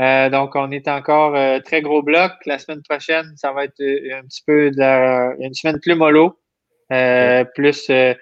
[0.00, 2.32] Euh, donc, on est encore très gros bloc.
[2.46, 6.38] La semaine prochaine, ça va être un petit peu de une semaine plus mollo.
[7.54, 8.14] Plus euh,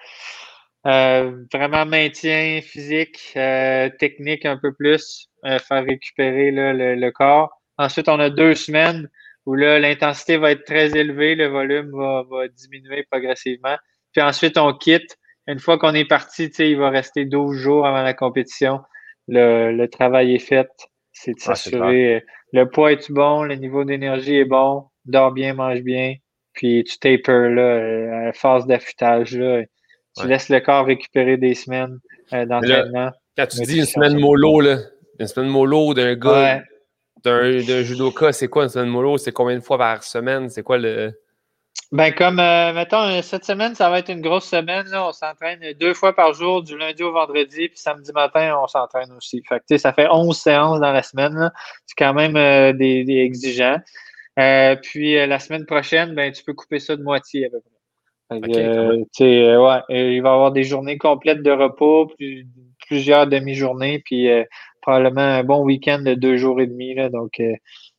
[0.85, 7.51] vraiment maintien physique, euh, technique un peu plus, euh, faire récupérer le, corps.
[7.79, 9.09] Ensuite, on a deux semaines
[9.47, 13.77] où là, l'intensité va être très élevée, le volume va, va, diminuer progressivement.
[14.13, 15.17] Puis ensuite, on quitte.
[15.47, 18.81] Une fois qu'on est parti, il va rester 12 jours avant la compétition.
[19.29, 20.69] Le, le travail est fait.
[21.13, 22.23] C'est de ah, s'assurer
[22.53, 26.15] le poids est bon, le niveau d'énergie est bon, dors bien, mange bien,
[26.53, 29.63] puis tu taper là, à phase d'affûtage là
[30.17, 31.99] tu laisses le corps récupérer des semaines
[32.33, 33.11] euh, d'entraînement.
[33.37, 34.79] Quand tu dis une semaine mollo, là,
[35.19, 36.63] une semaine mollo d'un gars,
[37.25, 39.19] d'un judoka, c'est quoi une semaine mollo?
[39.19, 40.49] C'est combien de fois par semaine?
[40.49, 41.13] C'est quoi le.
[41.93, 44.87] Ben, comme, euh, mettons, euh, cette semaine, ça va être une grosse semaine.
[44.89, 45.07] Là.
[45.07, 49.11] On s'entraîne deux fois par jour, du lundi au vendredi, puis samedi matin, on s'entraîne
[49.13, 49.43] aussi.
[49.49, 51.51] Fait que, ça fait 11 séances dans la semaine.
[51.87, 52.35] C'est quand même
[52.77, 53.79] des, des, exigeants.
[54.83, 57.80] puis, la semaine prochaine, ben, tu peux couper ça de moitié à peu près.
[58.33, 62.11] Euh, euh, ouais, il va y avoir des journées complètes de repos,
[62.87, 64.45] plusieurs demi-journées, puis euh,
[64.81, 66.95] probablement un bon week-end de deux jours et demi.
[66.95, 67.43] Là, donc,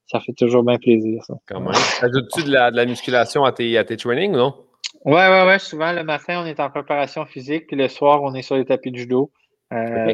[0.07, 1.23] ça fait toujours bien plaisir.
[1.25, 1.35] Ça.
[1.47, 1.73] Quand même.
[2.01, 4.55] Ajoutes-tu de la, de la, musculation à tes, à tes trainings, non?
[5.03, 5.59] Ouais, ouais, ouais.
[5.59, 8.65] Souvent, le matin, on est en préparation physique, puis le soir, on est sur les
[8.65, 9.31] tapis de judo.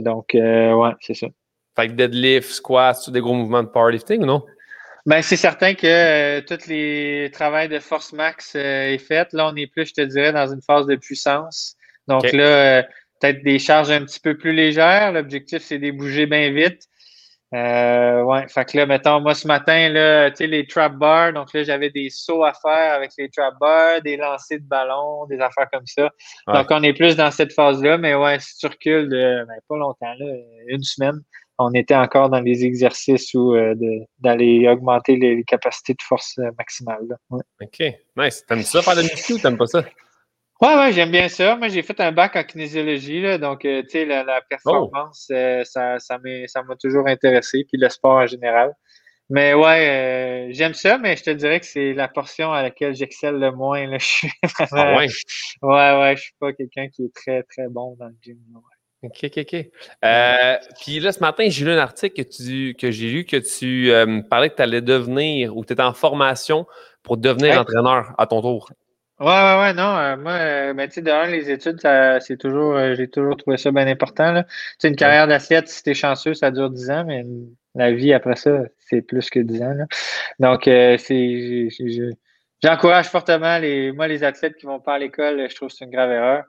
[0.02, 1.28] Donc, ouais, c'est ça.
[1.76, 4.44] Fait que deadlift, squat, des gros mouvements de powerlifting ou non?
[5.08, 9.32] Ben, c'est certain que euh, tous les travaux de force max euh, est fait.
[9.32, 11.78] Là, on est plus, je te dirais, dans une phase de puissance.
[12.10, 12.84] Donc là, euh,
[13.22, 15.14] peut-être des charges un petit peu plus légères.
[15.14, 16.82] L'objectif, c'est de bouger bien vite.
[17.54, 21.32] Euh, ouais, fait que là, mettons, moi ce matin, là, tu sais, les trap bars,
[21.32, 25.26] donc là, j'avais des sauts à faire avec les trap bars, des lancers de ballons,
[25.28, 26.10] des affaires comme ça.
[26.48, 29.78] Donc, on est plus dans cette phase-là, mais ouais, si tu recules de ben, pas
[29.78, 30.26] longtemps, là,
[30.68, 31.22] une semaine,
[31.58, 33.76] on était encore dans les exercices où euh,
[34.20, 37.18] d'aller augmenter les, capacités de force euh, maximale.
[37.30, 37.84] OK,
[38.16, 38.46] nice.
[38.46, 39.84] T'aimes ça faire de muscu ou t'aimes pas ça?
[40.62, 41.56] Oui, ouais, j'aime bien ça.
[41.56, 45.62] Moi, j'ai fait un bac en kinésiologie, là, donc, euh, tu sais, la, performance, oh.
[45.64, 48.74] ça, ça m'a toujours intéressé, puis le sport en général.
[49.30, 53.36] Mais ouais, j'aime ça, mais je te dirais que c'est la portion à laquelle j'excelle
[53.36, 53.86] le moins.
[53.86, 53.98] Là.
[54.02, 54.32] Je suis
[54.72, 55.08] ah ouais?
[55.62, 58.38] Ouais, ouais, je suis pas quelqu'un qui est très, très bon dans le gym.
[59.04, 59.70] OK, OK, OK.
[60.06, 63.38] Euh, puis là, ce matin, j'ai lu un article que, tu, que j'ai lu que
[63.38, 66.66] tu euh, parlais que tu allais devenir ou tu étais en formation
[67.04, 68.72] pour devenir entraîneur à ton tour.
[69.20, 69.98] Ouais, ouais, ouais, non.
[69.98, 71.80] Euh, moi, ben, tu sais, de les études,
[72.22, 74.44] c'est toujours, j'ai toujours trouvé ça bien important.
[74.44, 74.50] Tu
[74.80, 77.26] sais, une carrière d'athlète, si t'es chanceux, ça dure 10 ans, mais
[77.74, 79.76] la vie après ça, c'est plus que 10 ans.
[80.40, 81.70] Donc, c'est,
[82.64, 85.86] J'encourage fortement les, moi, les athlètes qui vont pas à l'école, je trouve que c'est
[85.86, 86.44] une grave erreur.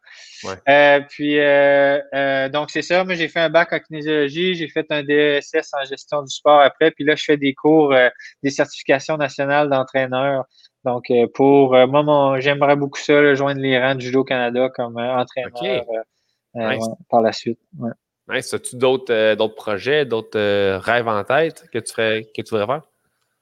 [0.66, 3.04] Euh, puis, euh, euh, donc, c'est ça.
[3.04, 6.62] Moi, j'ai fait un bac en kinésiologie, j'ai fait un DSS en gestion du sport
[6.62, 6.92] après.
[6.92, 7.94] Puis là, je fais des cours,
[8.42, 10.46] des certifications nationales d'entraîneur.
[10.88, 15.82] Donc, pour moi, j'aimerais beaucoup ça, joindre les rangs du Judo Canada comme entraîneur
[17.08, 17.58] par la suite.
[17.78, 17.90] Ouais.
[18.28, 18.52] Nice.
[18.52, 22.82] As-tu d'autres, d'autres projets, d'autres rêves en tête que tu, ferais, que tu voudrais faire?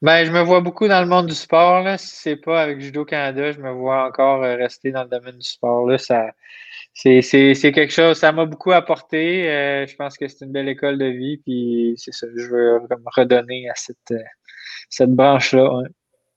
[0.03, 1.81] Ben, je me vois beaucoup dans le monde du sport.
[1.81, 1.97] Là.
[1.97, 5.37] Si c'est pas avec Judo Canada, je me vois encore euh, rester dans le domaine
[5.37, 5.87] du sport.
[5.87, 5.97] Là.
[5.97, 6.27] Ça,
[6.93, 9.49] c'est, c'est, c'est quelque chose, ça m'a beaucoup apporté.
[9.49, 11.37] Euh, je pense que c'est une belle école de vie.
[11.37, 12.79] Puis c'est ça, je veux
[13.15, 14.23] redonner à cette, euh,
[14.89, 15.81] cette branche-là.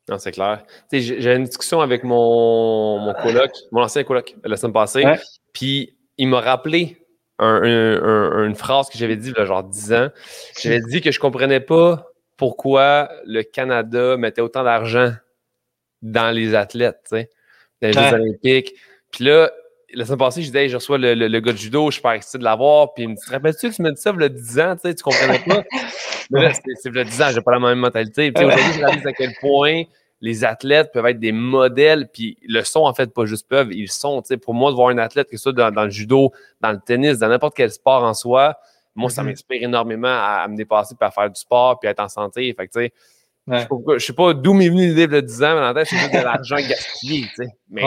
[0.09, 0.65] Non, c'est clair.
[0.91, 5.05] J'ai une discussion avec mon, mon coloc, mon ancien coloc, la semaine passée,
[5.53, 6.97] puis il m'a rappelé
[7.39, 10.09] une phrase que j'avais dit il y a genre 10 ans.
[10.61, 15.13] J'avais dit que je comprenais pas pourquoi le Canada mettait autant d'argent
[16.03, 17.31] dans les athlètes, tu sais,
[17.83, 18.75] dans les Jeux olympiques.
[19.11, 19.51] Puis là,
[19.95, 22.17] la semaine passée, je disais, je reçois le, le, gars de judo, je suis pas
[22.17, 22.95] excité de l'avoir.
[22.95, 24.61] Puis il me dit, te rappelles-tu que tu m'as dit ça il y a 10
[24.61, 25.63] ans, tu sais, tu comprenais pas?
[26.31, 28.31] Mais là, c'est il y a 10 ans, j'ai pas la même mentalité.
[28.33, 29.83] Puis aujourd'hui, je réalise à quel point
[30.21, 33.91] les athlètes peuvent être des modèles, puis le sont en fait pas juste peuvent, ils
[33.91, 34.23] sont.
[34.43, 37.19] Pour moi, de voir un athlète, que ce soit dans, le judo, dans le tennis,
[37.19, 38.59] dans n'importe quel sport en soi,
[38.95, 39.27] moi, ça mm-hmm.
[39.27, 42.55] m'inspire énormément à, me dépasser, puis à faire du sport, puis à être en santé.
[42.55, 42.81] Fait que,
[43.49, 45.97] Je ne sais pas d'où m'est venu l'idée de 10 ans, mais la tête, c'est
[45.97, 47.25] juste de l'argent gaspillé.
[47.71, 47.83] Mais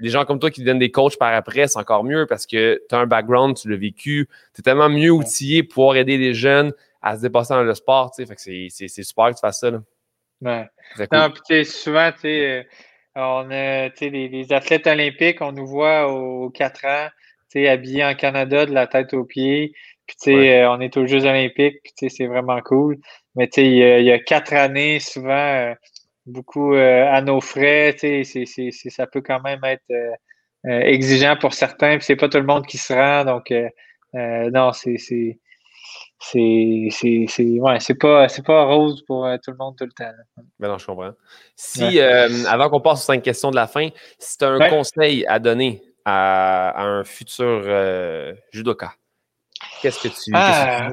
[0.00, 2.82] des gens comme toi qui donnent des coachs par après, c'est encore mieux parce que
[2.88, 6.16] tu as un background, tu l'as vécu, tu es tellement mieux outillé pour pouvoir aider
[6.16, 6.72] les jeunes
[7.02, 8.14] à se dépasser dans le sport.
[8.16, 9.70] Fait que c'est super que tu fasses ça.
[9.70, 9.80] Là.
[10.42, 10.66] Ouais.
[11.12, 12.62] Non, puis souvent, tu sais, euh,
[13.14, 17.08] on a les, les, athlètes olympiques, on nous voit aux 4 ans,
[17.50, 19.72] tu sais, habillés en Canada de la tête aux pieds.
[20.06, 22.98] Puis, tu sais, euh, on est aux Jeux olympiques, puis, tu sais, c'est vraiment cool.
[23.34, 25.74] Mais, tu sais, il y, a quatre années, souvent, euh,
[26.26, 28.44] beaucoup à nos frais, tu sais,
[28.90, 30.18] ça peut quand même être
[30.64, 33.24] exigeant pour certains, puis c'est pas tout le monde qui se rend.
[33.24, 33.52] Donc,
[34.14, 34.96] non, c'est
[36.20, 39.92] c'est c'est ouais, c'est pas c'est pas rose pour euh, tout le monde tout le
[39.92, 40.12] temps.
[40.58, 41.12] Ben non, je comprends.
[41.56, 44.68] Si euh, avant qu'on passe aux cinq questions de la fin, si tu as un
[44.68, 48.92] conseil à donner à, un futur euh, judoka,
[49.80, 50.92] qu'est-ce que tu, ah,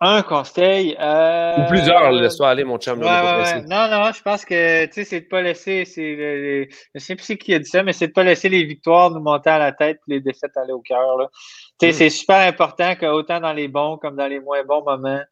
[0.00, 0.92] un conseil.
[0.92, 3.00] Ou plusieurs, laisse-toi aller, mon chum.
[3.00, 5.84] non, non, je pense que tu sais, c'est de pas laisser.
[5.84, 9.10] C'est, je sais plus qui a dit ça, mais c'est de pas laisser les victoires
[9.10, 11.30] nous monter à la tête et les défaites aller au cœur.
[11.78, 11.92] Tu sais, hmm.
[11.92, 15.22] c'est super important qu'autant dans les bons comme dans les moins bons moments, euh,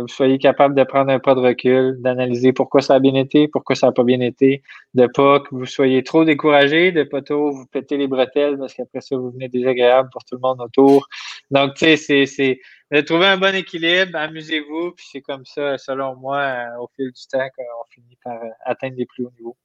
[0.00, 3.48] vous soyez capable de prendre un pas de recul, d'analyser pourquoi ça a bien été,
[3.48, 4.62] pourquoi ça n'a pas bien été,
[4.94, 8.74] de pas que vous soyez trop découragé, de pas trop vous péter les bretelles parce
[8.74, 11.08] qu'après ça, vous venez désagréable pour tout le monde autour.
[11.50, 12.60] Donc, tu sais, c'est
[12.90, 17.10] de trouver un bon équilibre, amusez-vous, puis c'est comme ça, selon moi, euh, au fil
[17.10, 19.56] du temps, qu'on finit par euh, atteindre les plus hauts niveaux.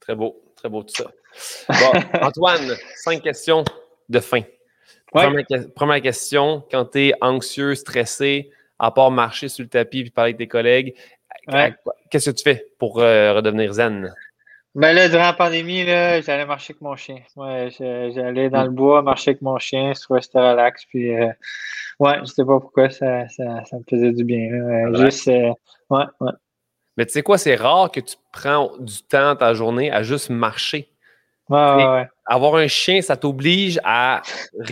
[0.00, 1.10] Très beau, très beau tout ça.
[1.68, 3.64] Bon, Antoine, cinq questions
[4.08, 4.42] de fin.
[5.12, 8.50] Première, question, quand tu es anxieux, stressé,
[8.82, 10.94] à part marcher sur le tapis et parler avec tes collègues,
[12.10, 14.12] qu'est-ce que tu fais pour euh, redevenir zen?
[14.74, 17.18] Ben là, durant la pandémie, j'allais marcher avec mon chien.
[17.36, 20.84] Ouais, j'allais dans le bois marcher avec mon chien, je trouvais c'était relax.
[20.86, 21.28] Puis, euh,
[22.00, 24.48] ouais, je sais pas pourquoi ça, ça, me faisait du bien.
[24.94, 25.52] Juste, euh,
[25.90, 26.32] ouais, ouais.
[26.96, 30.28] Mais tu sais quoi, c'est rare que tu prends du temps ta journée à juste
[30.28, 30.90] marcher.
[31.48, 32.08] Ouais, ouais, ouais.
[32.26, 34.22] Avoir un chien, ça t'oblige à.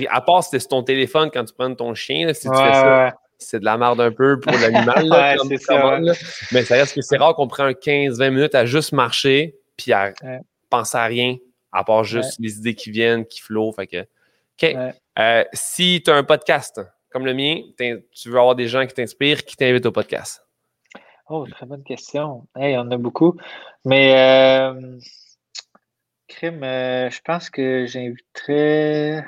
[0.08, 3.14] À part si c'est ton téléphone quand tu prends ton chien, si tu fais ça,
[3.41, 5.05] c'est de la merde un peu pour l'animal.
[6.53, 10.12] Mais ça reste que c'est rare qu'on prend 15-20 minutes à juste marcher puis à
[10.68, 11.36] penser à rien,
[11.72, 13.76] à part juste les idées qui viennent, qui flottent.
[13.76, 14.01] Fait que,
[14.62, 14.76] OK.
[15.18, 16.80] Euh, si tu as un podcast
[17.11, 20.47] comme le mien, tu veux avoir des gens qui t'inspirent, qui t'invitent au podcast?
[21.28, 22.47] Oh, très bonne question.
[22.57, 23.36] Hey, on a beaucoup.
[23.84, 24.99] Mais, euh,
[26.28, 29.24] crime, euh, je pense que j'inviterais.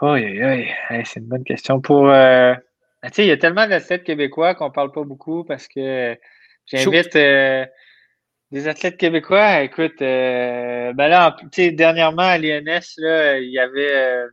[0.00, 1.80] Oh, c'est une bonne question.
[1.80, 2.08] Pour.
[2.08, 2.54] Euh,
[3.08, 6.16] tu sais, il y a tellement d'athlètes québécois qu'on parle pas beaucoup parce que
[6.66, 7.16] j'invite.
[8.52, 11.34] Des athlètes québécois, écoute, euh, ben là,
[11.72, 14.26] dernièrement à l'INS, là, il y avait euh,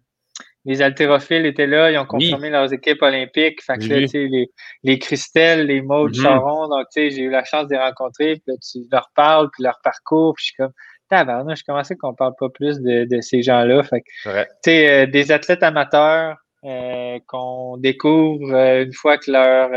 [0.66, 3.64] les haltérophiles étaient là, ils ont confirmé leurs équipes olympiques.
[3.64, 4.50] Fait que les,
[4.84, 8.58] les Christelle, les Maud mm Charon, donc j'ai eu la chance de les rencontrer, puis
[8.58, 10.74] tu leur parles, puis leur parcours, puis je suis comme
[11.10, 13.84] tabarnak, je commençais qu'on parle pas plus de, de ces gens-là?
[13.84, 19.70] Fait que, euh, des athlètes amateurs euh, qu'on découvre une fois que leur,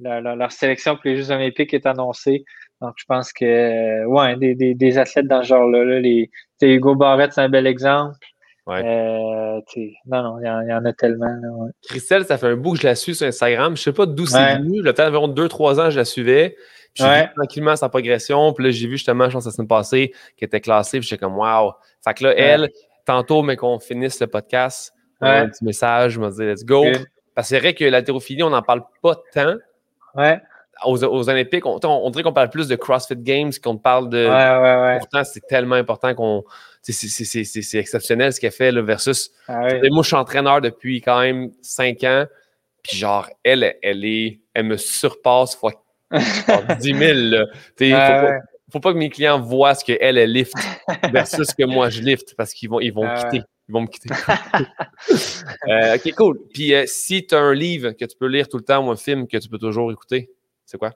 [0.00, 2.44] leur, leur, sélection pour les Jeux olympiques est annoncée.
[2.80, 6.94] Donc, je pense que, ouais, des, des, des athlètes dans ce genre-là, là, les, Hugo
[6.94, 8.18] Barrett, c'est un bel exemple.
[8.66, 8.82] Ouais.
[8.84, 9.60] Euh,
[10.06, 11.26] non, non, il y, en a tellement.
[11.26, 13.76] Là, Christelle, ça fait un bout que je la suis sur Instagram.
[13.76, 14.82] Je sais pas d'où c'est venu.
[14.82, 16.56] Peut-être environ 2-3 ans, je la suivais.
[16.92, 18.52] Puis j'ai vu tranquillement sa progression.
[18.52, 20.98] Puis là, j'ai vu justement, je pense, la semaine passée, qu'elle était classée.
[20.98, 21.72] Puis j'étais comme, waouh.
[22.04, 22.68] Fait que là, elle,
[23.04, 26.84] tantôt, mais qu'on finisse le podcast, un petit message, je me dis, let's go.
[27.34, 29.54] Parce que c'est vrai que l'haltérophilie, on n'en parle pas tant.
[30.14, 30.40] Ouais
[30.84, 34.26] aux, Olympiques, on, dirait qu'on parle plus de CrossFit Games qu'on parle de.
[34.98, 36.44] Pourtant, c'est tellement important qu'on.
[36.82, 39.30] C'est exceptionnel ce qu'elle fait là, versus.
[39.48, 42.26] Ah moi, je suis entraîneur depuis quand même cinq ans.
[42.82, 44.40] Puis genre, elle, elle est.
[44.54, 45.72] Elle me surpasse fois
[46.12, 46.18] 10
[46.82, 47.00] 000.
[47.80, 48.38] Il ne
[48.72, 50.54] faut, pas que mes clients voient ce qu'elle, elle lift
[51.12, 53.42] versus ce que moi je lift parce qu'ils vont, ils vont quitter.
[53.68, 54.08] Ils vont me quitter.
[55.68, 56.38] Euh, ok, cool.
[56.52, 58.90] Puis euh, si tu as un livre que tu peux lire tout le temps ou
[58.90, 60.30] un film que tu peux toujours écouter,
[60.64, 60.92] c'est quoi?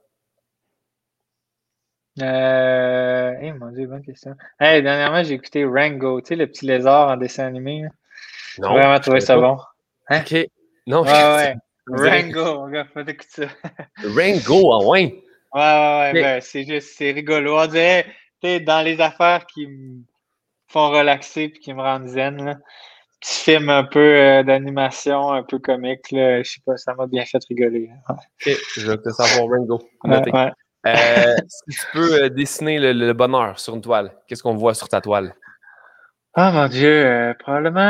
[2.20, 3.34] Euh...
[3.40, 4.36] Eh, mon Dieu, bonne question.
[4.58, 7.84] Hey, dernièrement, j'ai écouté Rango, tu sais, le petit lézard en dessin animé.
[8.56, 9.58] J'ai vraiment trouvé ça bon.
[10.08, 10.20] Hein?
[10.20, 10.46] OK.
[10.86, 11.54] Non, ouais, ouais.
[11.86, 13.46] Rango, mon gars, faut écouter ça.
[14.04, 15.24] Rango, ah ouais.
[15.52, 16.22] Ouais, ouais, ouais.
[16.22, 17.58] Ben, c'est juste, c'est rigolo.
[17.58, 18.04] On dirait,
[18.42, 20.02] tu sais, dans les affaires qui me
[20.70, 22.56] font relaxer et qui me rendent zen, là
[23.20, 26.10] petit film un peu euh, d'animation, un peu comique.
[26.10, 26.42] Là.
[26.42, 27.90] Je sais pas, ça m'a bien fait rigoler.
[28.08, 29.80] Ok, je vais te savoir, Ringo.
[30.86, 34.88] Euh, si tu peux euh, dessiner le, bonheur sur une toile, qu'est-ce qu'on voit sur
[34.88, 35.34] ta toile?
[36.34, 37.80] Ah mon Dieu, probablement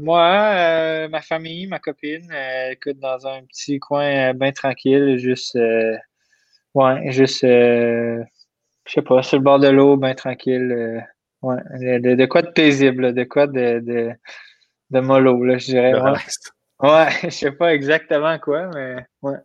[0.00, 2.32] moi, ma famille, ma copine,
[2.70, 5.58] écoute, dans un petit coin bien tranquille, juste
[6.74, 7.44] ouais, juste
[8.88, 11.04] je sais pas, sur le bord de l'eau, bien tranquille
[11.42, 14.10] Ouais, de, de, quoi de paisible, de quoi de, de,
[14.90, 15.94] de mollo, là, je dirais.
[15.94, 16.12] Ouais.
[16.80, 19.36] ouais, je sais pas exactement quoi, mais ouais.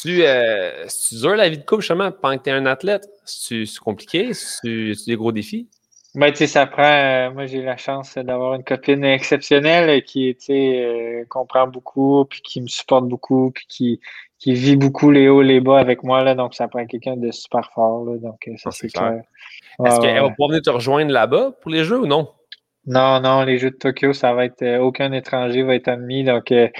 [0.00, 3.06] tu euh, dur la vie de couple, justement, pendant que tu es un athlète?
[3.24, 4.32] C'est compliqué?
[4.32, 5.68] C'est des gros défis?
[6.14, 6.82] Ben, tu sais, ça prend.
[6.82, 12.24] Euh, moi, j'ai la chance d'avoir une copine exceptionnelle qui, tu sais, euh, comprend beaucoup,
[12.24, 14.00] puis qui me supporte beaucoup, puis qui,
[14.38, 16.34] qui vit beaucoup les hauts, les bas avec moi, là.
[16.34, 18.18] Donc, ça prend quelqu'un de super fort, là.
[18.18, 19.22] Donc, euh, ça, ah, c'est clair.
[19.84, 22.28] Est-ce qu'elle va pouvoir venir te rejoindre là-bas pour les jeux ou non?
[22.86, 24.78] Non, non, les Jeux de Tokyo, ça va être.
[24.78, 26.24] aucun étranger va être admis.
[26.24, 26.70] Donc, Même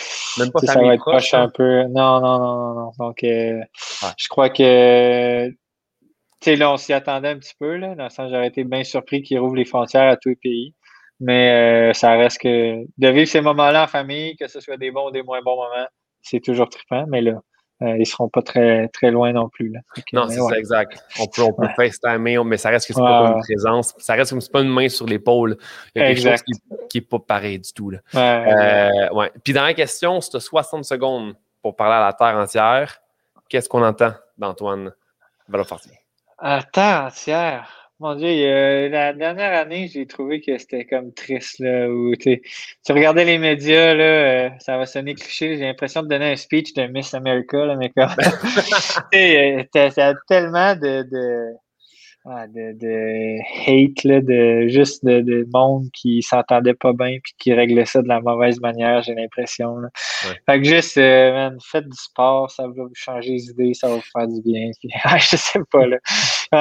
[0.53, 1.51] pas ça va être proche un hein?
[1.55, 1.83] peu.
[1.85, 2.91] Non, non, non, non, non.
[2.99, 5.53] Donc, je crois que
[6.41, 8.63] tu sais, là, on s'y attendait un petit peu, là, dans le sens j'aurais été
[8.63, 10.75] bien surpris qu'ils rouvrent les frontières à tous les pays.
[11.19, 14.93] Mais euh, ça reste que de vivre ces moments-là en famille, que ce soit des
[14.93, 15.89] bons ou des moins bons moments,
[16.23, 17.41] c'est toujours trippant, mais là,
[17.81, 19.69] euh, ils seront pas très, très loin non plus.
[19.71, 19.81] Là.
[20.13, 21.01] non, c'est ça, exact.
[21.21, 23.95] On peut, on peut FaceTimer, mais ça reste que c'est pas une présence.
[23.99, 25.57] Ça reste comme c'est pas une main sur l'épaule.
[25.95, 26.43] Il y a quelque chose
[26.89, 27.91] qui, n'est pas pareil du tout.
[27.91, 27.99] Là.
[28.17, 29.31] Euh, ouais.
[29.45, 33.01] Puis dans la question, si tu 60 secondes pour parler à la Terre entière,
[33.49, 34.93] qu'est-ce qu'on entend d'Antoine
[35.49, 35.93] Valofartier?
[36.39, 37.78] À terre entière?
[38.01, 41.59] Mon Dieu, la dernière année, j'ai trouvé que c'était comme triste.
[41.59, 42.41] Là, où, tu
[42.89, 45.57] regardais les médias, là, euh, ça va sonner cliché.
[45.57, 48.09] J'ai l'impression de donner un speech de Miss America, là, mais comme.
[49.91, 51.55] ça a tellement de, de
[52.25, 57.55] de, de, hate, là, de juste de, de monde qui s'entendait pas bien puis qui
[57.55, 59.77] réglait ça de la mauvaise manière, j'ai l'impression.
[60.47, 63.89] Fait que juste, euh, man, faites du sport, ça va vous changer les idées, ça
[63.89, 64.71] va vous faire du bien.
[64.81, 64.91] Puis,
[65.21, 65.99] je sais pas, là.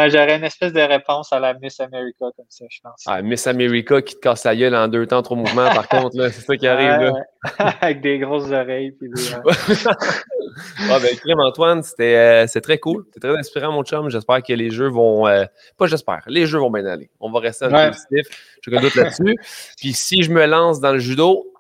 [0.10, 3.04] J'aurais une espèce de réponse à la Miss America comme ça, je pense.
[3.06, 6.18] Ah, Miss America qui te casse la gueule en deux temps, trois mouvements, par contre,
[6.18, 7.14] là, c'est ça qui arrive, là.
[7.82, 8.92] Avec des grosses oreilles.
[8.92, 9.34] Puis des...
[10.90, 13.06] ah, ben, Antoine, c'était euh, très cool.
[13.14, 14.10] C'était très inspirant, mon chum.
[14.10, 15.28] J'espère que les jeux vont.
[15.28, 15.46] Euh,
[15.78, 17.10] pas j'espère, les jeux vont bien aller.
[17.20, 18.58] On va rester un positif.
[18.62, 19.36] Je aucun doute là-dessus.
[19.78, 21.54] Puis si je me lance dans le judo,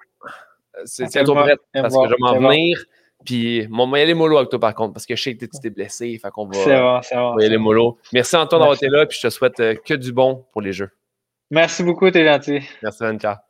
[0.85, 2.83] c'est à toi prête parce que je vais m'en venir.
[3.25, 5.45] Puis, on va y aller mollo avec toi, par contre, parce que je sais que
[5.45, 6.17] tu t'es blessé.
[6.21, 7.97] Fait qu'on va, bon, on va y aller mollo.
[8.13, 9.05] Merci, Antoine, d'avoir été là.
[9.05, 10.91] Puis, je te souhaite euh, que du bon pour les jeux.
[11.49, 12.61] Merci beaucoup, t'es gentil.
[12.81, 13.46] Merci, Vanka.